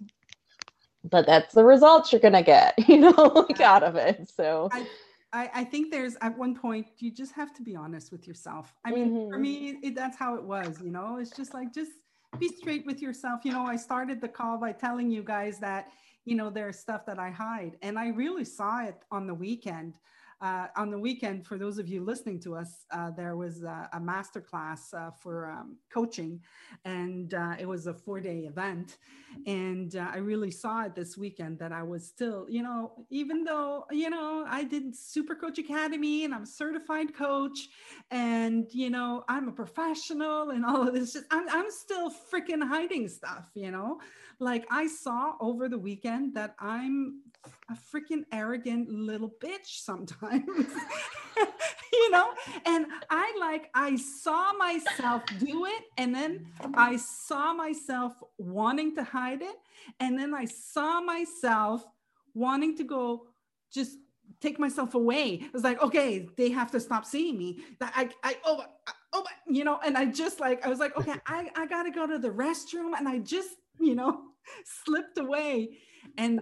[1.03, 4.31] but that's the results you're going to get, you know, like out of it.
[4.33, 4.69] So.
[4.71, 4.87] I-
[5.33, 8.73] I, I, think there's at one point you just have to be honest with yourself.
[8.83, 9.29] I mean, mm-hmm.
[9.31, 10.81] for me, it, that's how it was.
[10.83, 11.91] You know, it's just like just
[12.39, 13.41] be straight with yourself.
[13.43, 15.91] You know, I started the call by telling you guys that,
[16.25, 17.77] you know, there's stuff that I hide.
[17.81, 19.95] And I really saw it on the weekend
[20.41, 23.89] uh, on the weekend, for those of you listening to us, uh, there was a,
[23.93, 26.39] a master class uh, for um, coaching,
[26.83, 28.97] and uh, it was a four day event.
[29.45, 33.43] And uh, I really saw it this weekend that I was still, you know, even
[33.43, 37.69] though, you know, I did Super Coach Academy and I'm certified coach,
[38.09, 43.07] and, you know, I'm a professional and all of this, I'm, I'm still freaking hiding
[43.07, 43.99] stuff, you know?
[44.39, 47.21] Like I saw over the weekend that I'm
[47.69, 50.45] a freaking arrogant little bitch sometimes.
[51.93, 52.29] you know,
[52.65, 59.03] and I like, I saw myself do it, and then I saw myself wanting to
[59.03, 59.55] hide it,
[59.99, 61.85] and then I saw myself
[62.33, 63.27] wanting to go
[63.73, 63.97] just
[64.39, 65.33] take myself away.
[65.33, 67.59] It was like, okay, they have to stop seeing me.
[67.81, 71.15] I, I, oh, oh, oh, you know, and I just like, I was like, okay,
[71.27, 74.21] I, I gotta go to the restroom, and I just, you know,
[74.85, 75.77] slipped away,
[76.17, 76.41] and,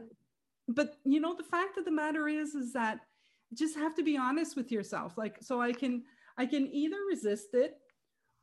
[0.69, 2.99] but you know, the fact of the matter is, is that
[3.53, 5.17] just have to be honest with yourself.
[5.17, 6.03] Like, so I can,
[6.37, 7.75] I can either resist it,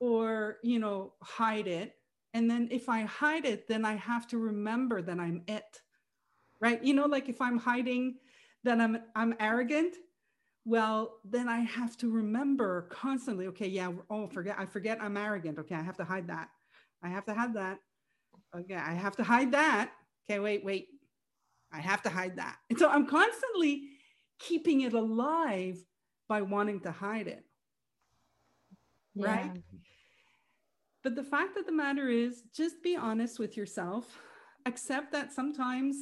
[0.01, 1.95] or you know, hide it,
[2.35, 5.81] and then if I hide it, then I have to remember that I'm it,
[6.61, 6.83] right?
[6.85, 8.17] You know, like if I'm hiding
[8.65, 9.97] that I'm I'm arrogant,
[10.67, 15.59] well, then I have to remember constantly, okay, yeah, oh, forget, I forget I'm arrogant.
[15.61, 16.49] Okay, I have to hide that.
[17.03, 17.79] I have to hide that.
[18.55, 19.93] Okay, I have to hide that.
[20.29, 20.89] Okay, wait, wait.
[21.73, 22.57] I have to hide that.
[22.71, 23.83] And so I'm constantly
[24.39, 25.79] keeping it alive
[26.29, 27.45] by wanting to hide it.
[29.15, 29.27] Yeah.
[29.27, 29.63] Right?
[31.03, 34.19] But the fact of the matter is, just be honest with yourself.
[34.67, 35.97] Accept that sometimes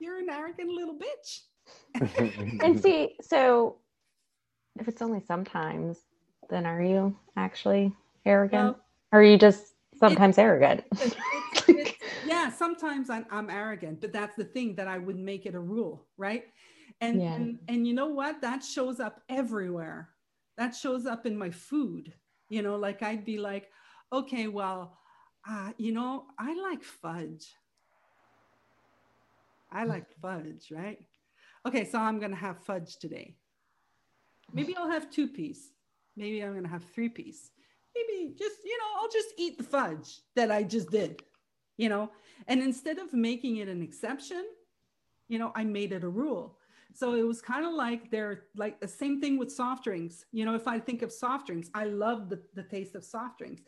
[0.00, 2.60] you're an arrogant little bitch.
[2.62, 3.76] and see, so
[4.80, 5.98] if it's only sometimes,
[6.50, 7.92] then are you actually
[8.24, 8.76] arrogant?
[8.76, 10.84] Well, or are you just sometimes arrogant?
[10.92, 11.14] It's,
[11.68, 11.97] it's,
[12.48, 15.60] yeah, sometimes I'm, I'm, arrogant, but that's the thing that I would make it a
[15.60, 16.44] rule, right?
[17.00, 17.34] And, yeah.
[17.34, 18.40] and and you know what?
[18.40, 20.08] That shows up everywhere.
[20.56, 22.12] That shows up in my food.
[22.48, 23.70] You know, like I'd be like,
[24.12, 24.98] okay, well,
[25.48, 27.54] uh, you know, I like fudge.
[29.70, 30.98] I like fudge, right?
[31.66, 33.36] Okay, so I'm gonna have fudge today.
[34.52, 35.72] Maybe I'll have two piece.
[36.16, 37.50] Maybe I'm gonna have three piece.
[37.94, 41.22] Maybe just, you know, I'll just eat the fudge that I just did,
[41.76, 42.10] you know.
[42.46, 44.44] And instead of making it an exception,
[45.28, 46.58] you know, I made it a rule.
[46.94, 50.24] So it was kind of like they're like the same thing with soft drinks.
[50.32, 53.38] You know, if I think of soft drinks, I love the, the taste of soft
[53.38, 53.62] drinks.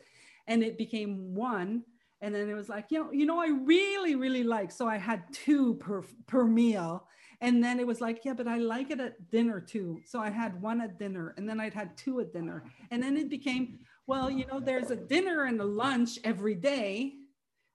[0.47, 1.83] And it became one
[2.21, 4.97] and then it was like you know you know i really really like so i
[4.97, 7.07] had two per per meal
[7.41, 10.29] and then it was like yeah but i like it at dinner too so i
[10.29, 13.79] had one at dinner and then i'd had two at dinner and then it became
[14.07, 17.13] well you know there's a dinner and a lunch every day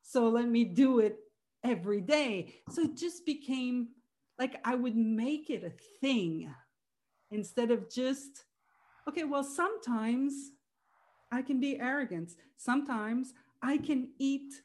[0.07, 1.18] so let me do it
[1.64, 3.88] every day so it just became
[4.38, 6.48] like i would make it a thing
[7.30, 8.44] instead of just
[9.09, 10.52] okay well sometimes
[11.32, 14.62] i can be arrogant sometimes I can eat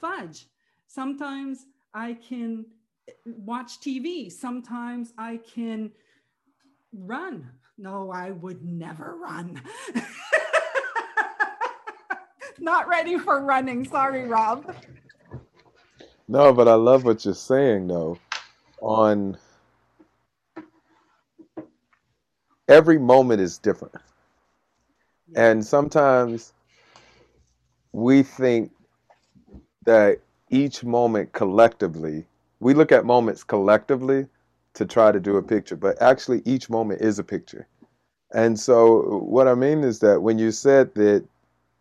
[0.00, 0.46] fudge.
[0.86, 2.66] Sometimes I can
[3.26, 4.30] watch TV.
[4.30, 5.92] Sometimes I can
[6.92, 7.50] run.
[7.78, 9.60] No, I would never run.
[12.58, 13.84] Not ready for running.
[13.84, 14.74] Sorry, Rob.
[16.28, 18.18] No, but I love what you're saying though.
[18.80, 19.36] On
[22.68, 23.94] every moment is different.
[25.36, 26.52] And sometimes
[27.92, 28.70] we think
[29.84, 32.26] that each moment collectively,
[32.60, 34.26] we look at moments collectively
[34.74, 37.66] to try to do a picture, but actually each moment is a picture.
[38.34, 41.24] And so what I mean is that when you said that,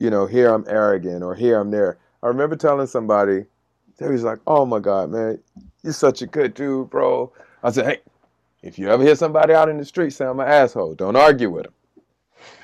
[0.01, 3.45] you know, here I'm arrogant or here I'm there, I remember telling somebody,
[3.99, 5.37] they was like, oh my God, man,
[5.83, 7.31] you're such a good dude, bro.
[7.61, 7.99] I said, hey,
[8.63, 11.51] if you ever hear somebody out in the street say I'm an asshole, don't argue
[11.51, 11.73] with them.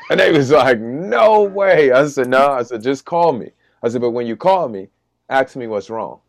[0.09, 1.91] And they was like, no way.
[1.91, 2.53] I said, no.
[2.53, 3.51] I said, just call me.
[3.83, 4.87] I said, but when you call me,
[5.29, 6.21] ask me what's wrong.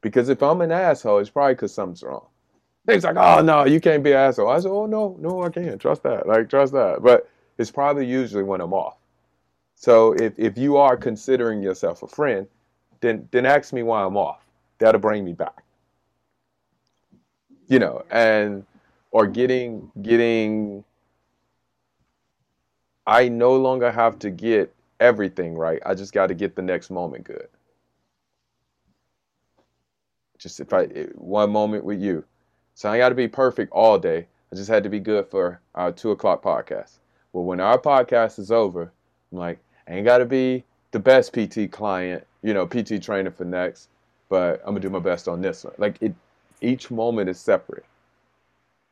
[0.00, 2.26] Because if I'm an asshole, it's probably because something's wrong.
[2.84, 4.48] They was like, oh, no, you can't be an asshole.
[4.48, 5.80] I said, oh, no, no, I can't.
[5.80, 6.28] Trust that.
[6.28, 7.02] Like, trust that.
[7.02, 7.28] But
[7.58, 8.98] it's probably usually when I'm off.
[9.76, 12.48] So if, if you are considering yourself a friend,
[13.00, 14.44] then, then ask me why I'm off.
[14.78, 15.62] That'll bring me back.
[17.68, 18.64] You know, and,
[19.10, 20.82] or getting, getting,
[23.06, 25.80] I no longer have to get everything right.
[25.84, 27.48] I just got to get the next moment good.
[30.38, 32.24] Just if I one moment with you,
[32.74, 34.26] so I got to be perfect all day.
[34.52, 36.98] I just had to be good for our two o'clock podcast.
[37.32, 38.92] Well, when our podcast is over,
[39.32, 39.58] I'm like,
[39.88, 43.88] ain't got to be the best PT client, you know, PT trainer for next,
[44.28, 45.74] but I'm gonna do my best on this one.
[45.78, 46.14] Like it,
[46.60, 47.84] each moment is separate.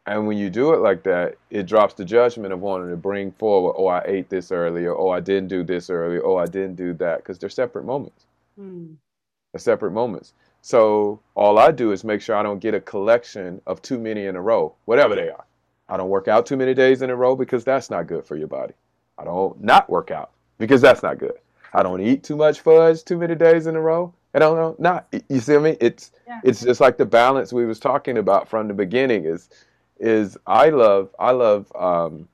[0.07, 3.33] And when you do it like that, it drops the judgment of wanting to bring
[3.33, 6.75] forward, oh, I ate this earlier, oh, I didn't do this earlier, oh, I didn't
[6.75, 8.27] do that, because they're separate moments.
[8.61, 8.97] Mm.
[9.53, 10.35] They're separate moments.
[10.61, 14.27] So all I do is make sure I don't get a collection of too many
[14.27, 15.45] in a row, whatever they are.
[15.89, 18.37] I don't work out too many days in a row because that's not good for
[18.37, 18.75] your body.
[19.17, 21.35] I don't not work out because that's not good.
[21.73, 24.15] I don't eat too much fudge too many days in a row.
[24.35, 24.75] I don't know.
[24.79, 25.77] Not you see what I mean?
[25.81, 26.41] It's yeah.
[26.45, 29.49] it's just like the balance we was talking about from the beginning is
[29.99, 32.29] is I love I love um,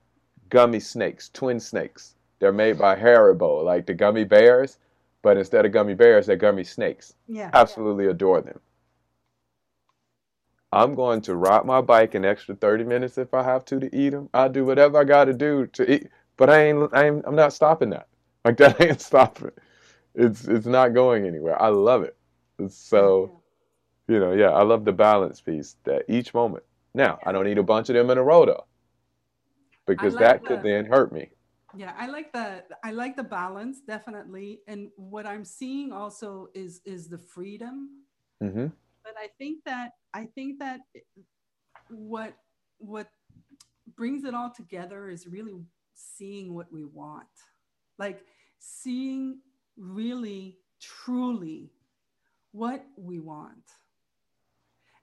[0.48, 2.14] gummy snakes, twin snakes.
[2.38, 4.78] They're made by Haribo, like the gummy bears,
[5.22, 7.14] but instead of gummy bears, they're gummy snakes.
[7.28, 7.50] Yeah.
[7.52, 8.12] Absolutely yeah.
[8.12, 8.60] adore them.
[10.72, 13.94] I'm going to ride my bike an extra 30 minutes if I have to to
[13.94, 14.30] eat them.
[14.32, 17.34] I'll do whatever I got to do to eat, but I ain't, I ain't I'm
[17.34, 18.06] not stopping that.
[18.44, 19.50] Like that ain't stopping.
[20.14, 21.60] It's it's not going anywhere.
[21.60, 22.16] I love it.
[22.58, 23.42] It's so,
[24.08, 26.64] you know, yeah, I love the balance piece that each moment.
[26.94, 28.64] Now, I don't need a bunch of them in a row though,
[29.86, 31.28] because like that could the, then hurt me.
[31.76, 36.80] Yeah, I like the I like the balance definitely, and what I'm seeing also is
[36.84, 37.90] is the freedom.
[38.42, 38.68] Mm-hmm.
[39.04, 40.80] But I think that I think that
[41.90, 42.34] what
[42.78, 43.08] what
[43.96, 45.54] brings it all together is really
[45.94, 47.28] seeing what we want,
[48.00, 48.24] like
[48.58, 49.38] seeing
[49.76, 51.70] really truly
[52.50, 53.70] what we want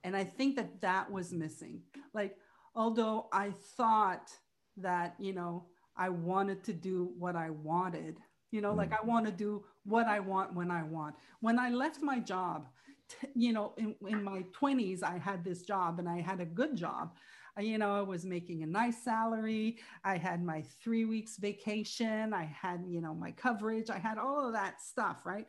[0.07, 1.81] and I think that that was missing.
[2.13, 2.37] Like,
[2.73, 4.31] although I thought
[4.77, 5.65] that, you know,
[5.97, 8.17] I wanted to do what I wanted,
[8.51, 8.99] you know, like mm.
[9.01, 11.15] I want to do what I want when I want.
[11.41, 12.67] When I left my job,
[13.09, 16.45] t- you know, in, in my 20s, I had this job and I had a
[16.45, 17.11] good job.
[17.59, 19.77] You know, I was making a nice salary.
[20.03, 22.33] I had my three weeks vacation.
[22.33, 23.89] I had, you know, my coverage.
[23.89, 25.47] I had all of that stuff, right?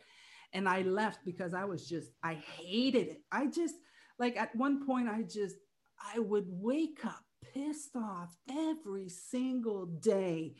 [0.52, 3.22] And I left because I was just, I hated it.
[3.30, 3.74] I just,
[4.18, 5.56] like at one point i just
[6.14, 10.54] i would wake up pissed off every single day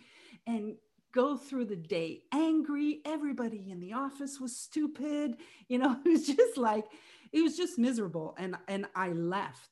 [0.47, 0.77] and
[1.13, 5.37] go through the day angry everybody in the office was stupid
[5.69, 6.85] you know it was just like
[7.33, 9.71] it was just miserable and and i left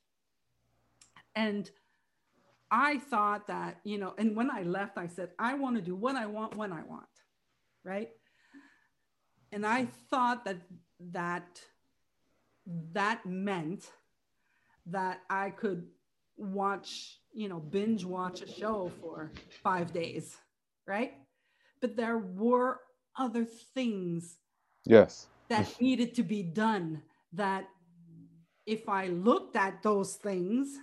[1.36, 1.70] and
[2.70, 5.94] i thought that you know and when i left i said i want to do
[5.94, 7.04] what i want when i want
[7.84, 8.10] right
[9.52, 10.56] and i thought that
[11.12, 11.60] that
[12.92, 13.90] that meant
[14.86, 15.86] that I could
[16.36, 19.32] watch, you know, binge watch a show for
[19.62, 20.36] five days,
[20.86, 21.14] right?
[21.80, 22.80] But there were
[23.18, 24.36] other things
[24.84, 27.68] yes that needed to be done that
[28.66, 30.76] if I looked at those things,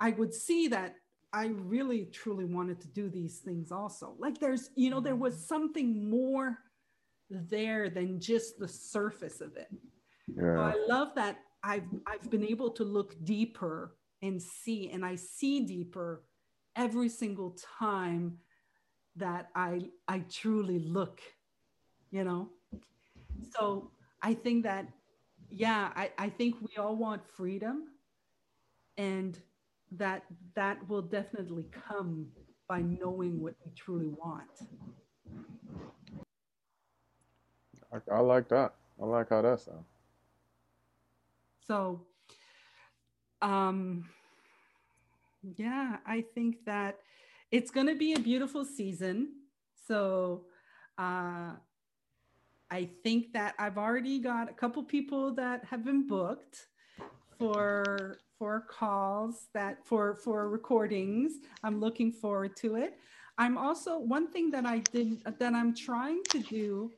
[0.00, 0.96] I would see that
[1.32, 4.14] I really truly wanted to do these things also.
[4.18, 5.22] Like there's, you know, there mm-hmm.
[5.22, 6.58] was something more
[7.30, 9.68] there than just the surface of it.
[10.28, 10.54] Yeah.
[10.54, 15.16] So I love that I've I've been able to look deeper and see, and I
[15.16, 16.24] see deeper
[16.74, 18.38] every single time
[19.16, 21.20] that I I truly look,
[22.10, 22.50] you know.
[23.58, 23.90] So
[24.22, 24.86] I think that
[25.50, 27.84] yeah, I, I think we all want freedom
[28.96, 29.38] and
[29.98, 30.24] that
[30.54, 32.26] that will definitely come
[32.68, 34.50] by knowing what we truly want.
[37.92, 38.74] I, I like that.
[39.00, 39.86] I like how that sounds.
[41.66, 42.02] So,
[43.42, 44.08] um,
[45.56, 46.98] yeah, I think that
[47.50, 49.32] it's going to be a beautiful season.
[49.86, 50.44] So,
[50.98, 51.52] uh,
[52.70, 56.66] I think that I've already got a couple people that have been booked
[57.38, 61.34] for for calls that for for recordings.
[61.62, 62.98] I'm looking forward to it.
[63.38, 66.92] I'm also one thing that I did that I'm trying to do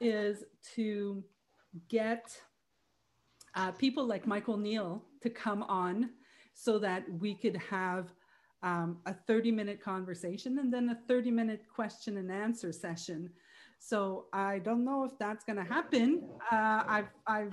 [0.00, 1.22] is to
[1.88, 2.40] get
[3.54, 6.10] uh, people like Michael Neill to come on
[6.54, 8.12] so that we could have
[8.62, 13.30] um, a 30 minute conversation and then a 30 minute question and answer session.
[13.78, 16.28] So I don't know if that's going to happen.
[16.52, 17.52] Uh, I've, I've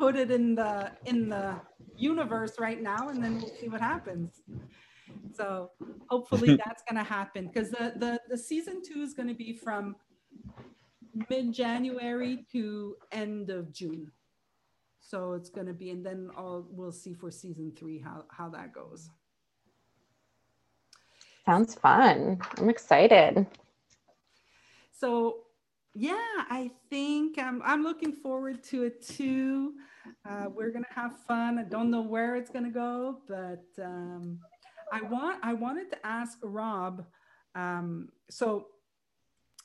[0.00, 1.60] put it in the in the
[1.96, 4.42] universe right now, and then we'll see what happens.
[5.34, 5.70] So
[6.08, 9.52] hopefully that's going to happen because the, the the season two is going to be
[9.52, 9.96] from
[11.28, 14.10] mid January to end of June.
[15.00, 18.48] So it's going to be, and then I'll, we'll see for season three how, how
[18.50, 19.10] that goes.
[21.46, 22.38] Sounds fun.
[22.58, 23.46] I'm excited.
[24.92, 25.38] So
[25.94, 26.14] yeah,
[26.48, 29.72] I think I'm, I'm looking forward to it too.
[30.28, 31.58] Uh, we're gonna have fun.
[31.58, 34.38] I don't know where it's gonna go, but um,
[34.92, 37.04] I want I wanted to ask Rob.
[37.54, 38.68] Um, so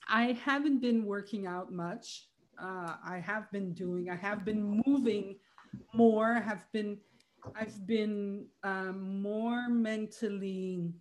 [0.08, 2.28] I haven't been working out much
[2.62, 4.10] uh, I have been doing.
[4.10, 5.36] I have been moving
[5.94, 6.36] more.
[6.36, 6.98] Have been,
[7.56, 10.94] I've been um, more mentally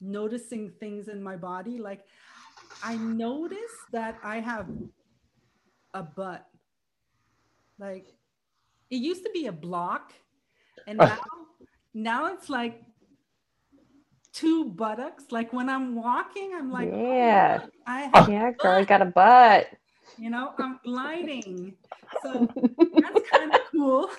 [0.00, 1.78] noticing things in my body.
[1.78, 2.04] Like
[2.82, 3.58] I notice
[3.92, 4.68] that I have
[5.94, 6.46] a butt.
[7.78, 8.15] Like
[8.90, 10.12] it used to be a block,
[10.86, 11.18] and now
[11.94, 12.82] now it's like
[14.32, 15.24] two buttocks.
[15.30, 19.02] Like when I'm walking, I'm like, oh, yeah, oh, I have yeah, girl, I got
[19.02, 19.68] a butt
[20.18, 21.74] You know, I'm gliding.
[22.22, 24.10] So that's kind of cool.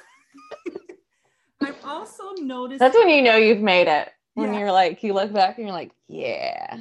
[1.61, 4.09] I've also noticed That's when you know you've made it.
[4.35, 4.59] When yeah.
[4.59, 6.77] you're like, you look back and you're like, yeah.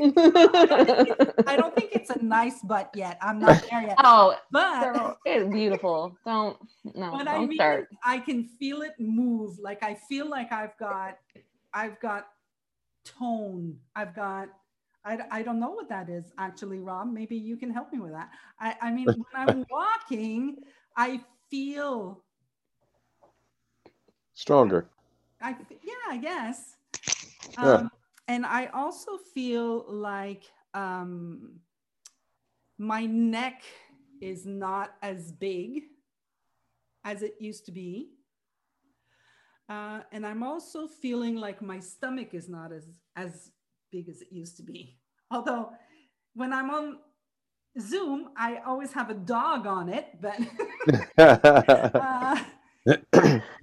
[0.00, 3.18] I don't think it's a nice butt yet.
[3.20, 3.96] I'm not there yet.
[4.04, 6.16] Oh, but it's beautiful.
[6.24, 6.56] Don't
[6.94, 7.10] no.
[7.10, 7.88] But don't I mean, start.
[8.04, 9.58] I can feel it move.
[9.60, 11.18] Like I feel like I've got,
[11.74, 12.28] I've got
[13.04, 13.76] tone.
[13.96, 14.48] I've got.
[15.04, 17.12] I, I don't know what that is actually, Rob.
[17.12, 18.30] Maybe you can help me with that.
[18.60, 20.58] I, I mean, when I'm walking,
[20.96, 21.20] I
[21.50, 22.22] feel
[24.34, 24.88] stronger.
[25.40, 26.76] I yeah, I guess.
[27.56, 27.88] Um, yeah
[28.28, 31.60] and I also feel like um,
[32.76, 33.62] my neck
[34.20, 35.84] is not as big
[37.04, 38.10] as it used to be.
[39.68, 43.50] Uh, and I'm also feeling like my stomach is not as, as
[43.90, 44.98] big as it used to be.
[45.30, 45.72] Although
[46.34, 46.98] when I'm on
[47.80, 50.38] Zoom, I always have a dog on it, but
[51.98, 52.38] uh,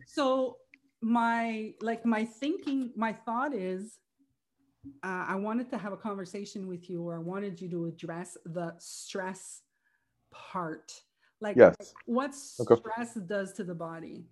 [0.08, 0.58] so
[1.02, 3.98] my like my thinking, my thought is
[5.04, 8.38] uh, I wanted to have a conversation with you, or I wanted you to address
[8.46, 9.62] the stress
[10.32, 10.94] part.
[11.42, 11.76] Like, yes.
[12.06, 13.26] what stress okay.
[13.28, 14.26] does to the body.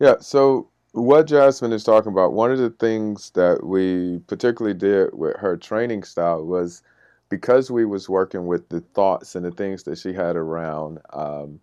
[0.00, 0.16] Yeah.
[0.20, 5.36] So, what Jasmine is talking about, one of the things that we particularly did with
[5.36, 6.82] her training style was
[7.30, 11.60] because we was working with the thoughts and the things that she had around um,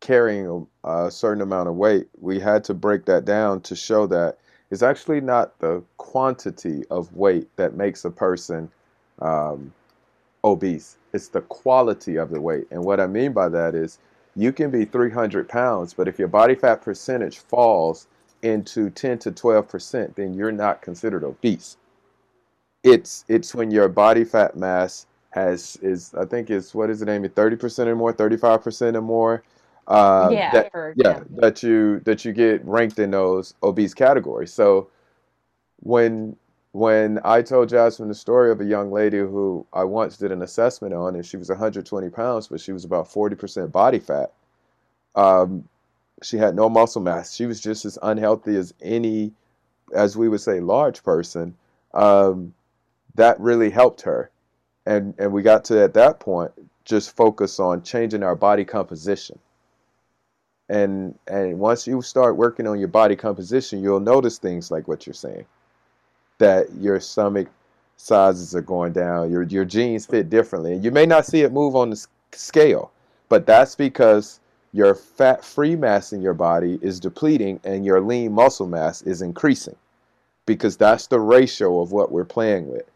[0.00, 4.06] carrying a, a certain amount of weight, we had to break that down to show
[4.08, 4.38] that
[4.70, 8.70] it's actually not the quantity of weight that makes a person
[9.20, 9.72] um,
[10.44, 10.96] obese.
[11.12, 12.66] It's the quality of the weight.
[12.70, 13.98] And what I mean by that is
[14.36, 18.06] you can be 300 pounds, but if your body fat percentage falls
[18.42, 21.76] into 10 to 12 percent, then you're not considered obese.
[22.82, 27.08] It's it's when your body fat mass has is I think is what is it,
[27.08, 27.28] Amy?
[27.28, 29.42] 30 percent or more, 35 percent or more
[29.86, 33.94] uh, yeah, that, heard, yeah, yeah, that you that you get ranked in those obese
[33.94, 34.52] categories.
[34.52, 34.88] So
[35.80, 36.36] when
[36.72, 40.42] when I told Jasmine the story of a young lady who I once did an
[40.42, 44.32] assessment on, and she was 120 pounds, but she was about 40% body fat.
[45.16, 45.68] Um,
[46.22, 47.34] she had no muscle mass.
[47.34, 49.32] She was just as unhealthy as any,
[49.92, 51.56] as we would say, large person.
[51.92, 52.54] Um,
[53.16, 54.30] that really helped her,
[54.86, 56.52] and and we got to at that point
[56.84, 59.38] just focus on changing our body composition
[60.70, 65.04] and and once you start working on your body composition you'll notice things like what
[65.04, 65.44] you're saying
[66.38, 67.48] that your stomach
[67.96, 70.72] sizes are going down your your jeans fit differently.
[70.72, 72.92] And you may not see it move on the scale
[73.28, 74.40] but that's because
[74.72, 79.22] your fat free mass in your body is depleting and your lean muscle mass is
[79.22, 79.76] increasing
[80.46, 82.88] because that's the ratio of what we're playing with.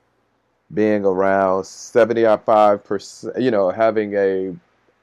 [0.73, 4.55] Being around 75% you know having a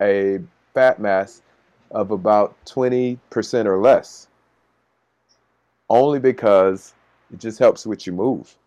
[0.01, 0.39] a
[0.74, 1.41] fat mass
[1.91, 4.27] of about 20% or less.
[5.89, 6.93] Only because
[7.31, 8.57] it just helps with your move.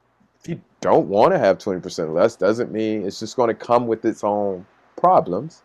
[0.41, 3.87] If you don't want to have 20% less, doesn't mean it's just going to come
[3.87, 4.67] with its own
[4.97, 5.63] problems,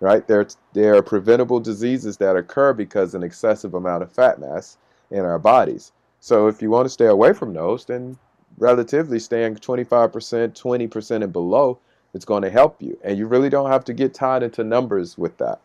[0.00, 0.26] right?
[0.26, 4.78] There, there are preventable diseases that occur because an excessive amount of fat mass
[5.10, 5.92] in our bodies.
[6.20, 8.16] So if you want to stay away from those, then
[8.58, 10.10] relatively staying 25%,
[10.52, 11.78] 20% and below,
[12.14, 12.98] it's going to help you.
[13.02, 15.60] And you really don't have to get tied into numbers with that.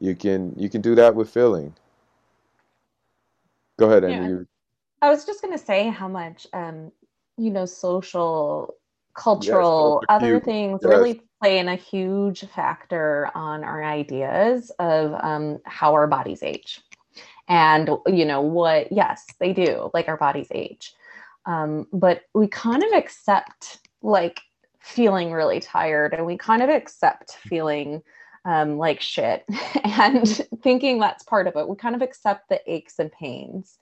[0.00, 1.74] You can you can do that with filling.
[3.78, 4.30] Go ahead, Amy.
[4.30, 4.38] Yeah.
[5.02, 6.90] I was just going to say how much um,
[7.36, 8.74] you know social,
[9.14, 10.88] cultural, yes, other things yes.
[10.88, 16.80] really play in a huge factor on our ideas of um, how our bodies age,
[17.48, 18.90] and you know what?
[18.90, 19.90] Yes, they do.
[19.92, 20.94] Like our bodies age,
[21.44, 24.40] um, but we kind of accept like
[24.80, 28.02] feeling really tired, and we kind of accept feeling
[28.44, 29.44] um, like shit
[29.84, 30.26] and
[30.62, 31.68] thinking that's part of it.
[31.68, 33.78] We kind of accept the aches and pains.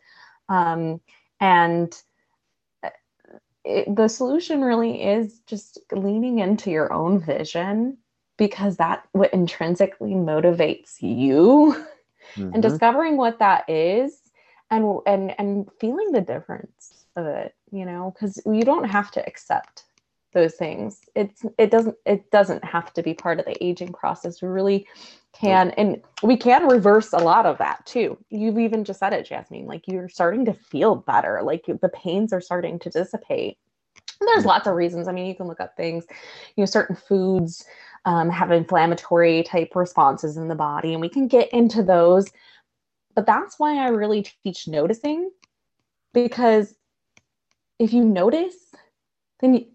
[0.49, 1.01] Um,
[1.41, 1.95] and
[2.83, 2.91] uh,
[3.65, 7.99] it, the solution really is just leaning into your own vision
[8.37, 11.85] because that what intrinsically motivates you
[12.35, 12.55] mm-hmm.
[12.55, 14.21] and discovering what that is
[14.71, 19.27] and and and feeling the difference of it you know because you don't have to
[19.27, 19.85] accept
[20.33, 21.01] those things.
[21.15, 24.43] It's it doesn't it doesn't have to be part of the aging process.
[24.43, 24.87] We really
[25.33, 28.19] can and we can reverse a lot of that too.
[28.31, 32.33] You've even just said it jasmine like you're starting to feel better like the pains
[32.33, 33.59] are starting to dissipate.
[34.21, 35.09] And there's lots of reasons.
[35.09, 36.05] I mean you can look up things
[36.57, 37.65] you know certain foods
[38.05, 42.31] um, have inflammatory type responses in the body and we can get into those.
[43.15, 45.31] But that's why i really teach noticing
[46.15, 46.75] because
[47.79, 48.55] if you notice
[49.41, 49.67] then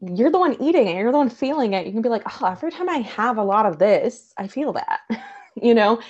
[0.00, 1.86] you're the one eating it, you're the one feeling it.
[1.86, 4.72] You can be like, oh, every time I have a lot of this, I feel
[4.72, 5.00] that.
[5.62, 6.00] you know,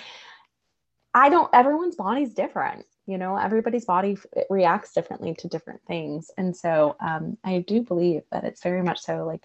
[1.13, 2.85] I don't, everyone's body's different.
[3.05, 4.17] You know, everybody's body
[4.49, 6.31] reacts differently to different things.
[6.37, 9.43] And so um, I do believe that it's very much so like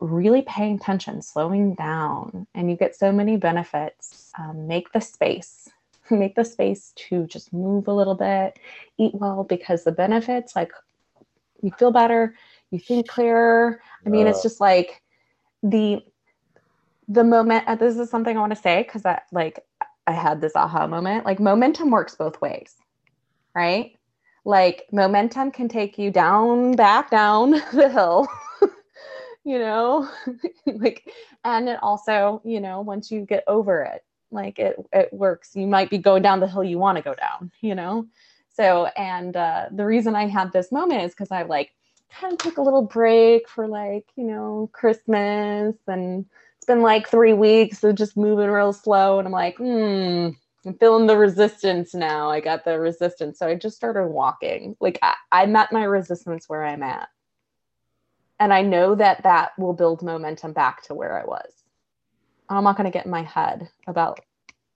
[0.00, 4.30] really paying attention, slowing down, and you get so many benefits.
[4.38, 5.68] Um, make the space,
[6.10, 8.58] make the space to just move a little bit,
[8.98, 10.72] eat well, because the benefits, like
[11.62, 12.34] you feel better,
[12.70, 13.80] you think clearer.
[14.04, 15.02] I mean, uh, it's just like
[15.62, 16.02] the
[17.08, 17.64] the moment.
[17.66, 19.64] Uh, this is something I want to say because that like
[20.06, 21.24] I had this aha moment.
[21.24, 22.76] Like momentum works both ways,
[23.54, 23.92] right?
[24.44, 28.28] Like momentum can take you down, back down the hill.
[29.46, 30.06] you know
[30.66, 31.08] like
[31.44, 35.66] and it also you know once you get over it like it it works you
[35.68, 38.04] might be going down the hill you want to go down you know
[38.52, 41.70] so and uh, the reason i had this moment is because i like
[42.10, 46.24] kind of took a little break for like, you know, Christmas and
[46.56, 49.18] it's been like three weeks of just moving real slow.
[49.18, 50.30] And I'm like, hmm,
[50.64, 52.30] I'm feeling the resistance now.
[52.30, 53.38] I got the resistance.
[53.38, 54.76] So I just started walking.
[54.80, 57.08] Like I, I met my resistance where I'm at.
[58.38, 61.64] And I know that that will build momentum back to where I was.
[62.48, 64.20] I'm not going to get in my head about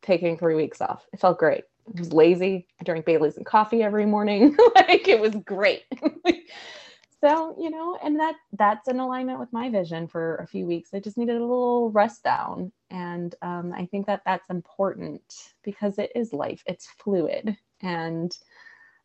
[0.03, 1.05] taking three weeks off.
[1.13, 1.65] It felt great.
[1.87, 2.67] I was lazy.
[2.81, 4.57] I drank Bailey's and coffee every morning.
[4.75, 5.83] like it was great.
[7.21, 10.91] so you know and that that's in alignment with my vision for a few weeks.
[10.95, 12.73] I just needed a little rest down.
[12.91, 15.23] And um, i think that that's important
[15.63, 16.63] because it is life.
[16.67, 17.57] It's fluid.
[17.83, 18.37] And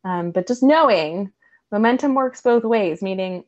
[0.03, 1.31] um, but just knowing
[1.71, 3.43] momentum works both ways meaning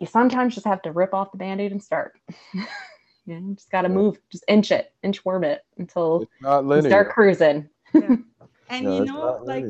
[0.00, 2.18] you sometimes just have to rip off the band-aid and start.
[3.24, 7.68] You know, just got to move just inch it inchworm it until you start cruising.
[7.94, 8.16] Yeah.
[8.68, 9.64] and you know like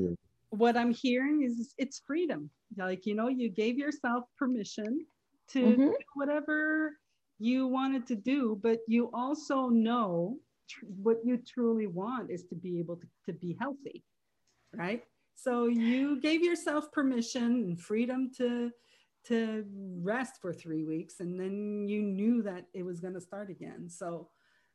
[0.53, 5.07] what i'm hearing is it's freedom like, you know, you gave yourself permission
[5.51, 5.81] to mm-hmm.
[5.83, 6.93] do whatever
[7.39, 10.39] you wanted to do, but you also know
[10.69, 14.05] tr- what you truly want is to be able to, to be healthy,
[14.75, 15.03] right?
[15.35, 18.71] So you gave yourself permission and freedom to
[19.25, 19.65] to
[20.01, 23.89] rest for three weeks, and then you knew that it was going to start again.
[23.89, 24.29] So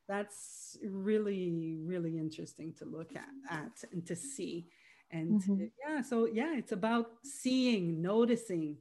[0.07, 4.67] that's really really interesting to look at, at and to see
[5.11, 5.65] and mm-hmm.
[5.85, 8.77] yeah so yeah it's about seeing noticing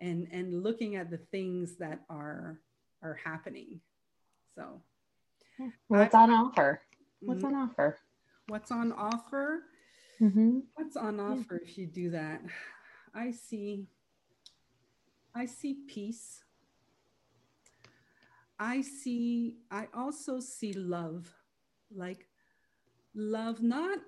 [0.00, 2.60] and and looking at the things that are
[3.02, 3.80] are happening.
[4.54, 4.82] So
[5.88, 6.82] what's I, on offer?
[7.20, 7.54] What's mm-hmm.
[7.54, 7.98] on offer?
[8.48, 9.62] What's on offer?
[10.20, 10.58] Mm-hmm.
[10.74, 12.42] what's on offer if you do that?
[13.14, 13.86] I see
[15.34, 16.42] i see peace.
[18.58, 21.32] I see i also see love
[21.94, 22.26] like
[23.14, 23.98] love not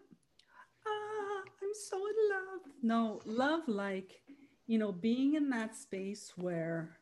[1.70, 2.60] I'm so in love.
[2.82, 4.22] No, love like,
[4.66, 6.96] you know, being in that space where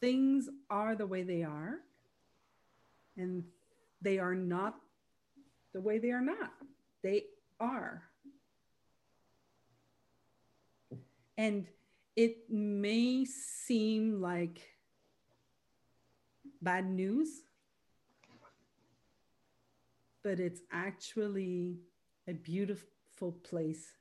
[0.00, 1.76] things are the way they are
[3.16, 3.44] and
[4.00, 4.80] they are not
[5.72, 6.54] the way they are not.
[7.04, 7.26] They
[7.60, 8.02] are.
[11.38, 11.68] And
[12.16, 14.60] it may seem like
[16.60, 17.44] bad news,
[20.24, 21.76] but it's actually
[22.28, 23.92] a beautiful place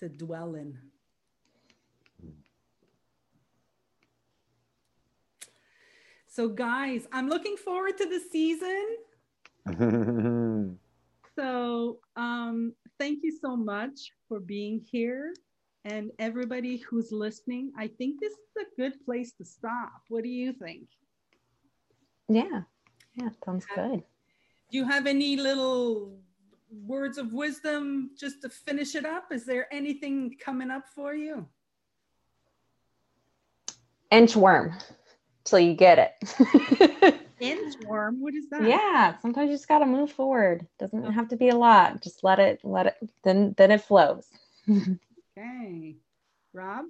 [0.00, 0.78] to dwell in.
[6.26, 8.96] So, guys, I'm looking forward to the season.
[11.38, 15.32] so, um, thank you so much for being here.
[15.84, 20.02] And everybody who's listening, I think this is a good place to stop.
[20.08, 20.88] What do you think?
[22.28, 22.62] Yeah,
[23.14, 24.02] yeah, sounds good.
[24.70, 26.18] Do you have any little
[26.86, 29.32] words of wisdom just to finish it up?
[29.32, 31.46] Is there anything coming up for you?
[34.12, 34.80] Inchworm
[35.44, 37.20] till you get it.
[37.40, 38.20] Inchworm?
[38.20, 38.62] What is that?
[38.62, 40.66] Yeah, sometimes you just got to move forward.
[40.78, 42.02] Doesn't have to be a lot.
[42.02, 44.28] Just let it, let it, then, then it flows.
[44.70, 45.96] okay.
[46.52, 46.86] Rob?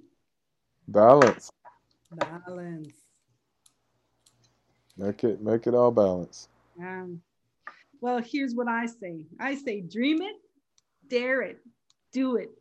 [0.87, 1.49] Balance.
[2.11, 2.93] Balance.
[4.97, 6.47] Make it, make it all balance.
[6.79, 7.21] Um,
[8.05, 10.35] well, here's what I say I say, dream it,
[11.09, 11.57] dare it,
[12.13, 12.51] do it,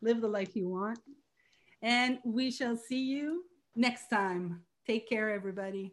[0.00, 0.98] live the life you want.
[1.82, 3.44] And we shall see you
[3.74, 4.62] next time.
[4.86, 5.92] Take care, everybody.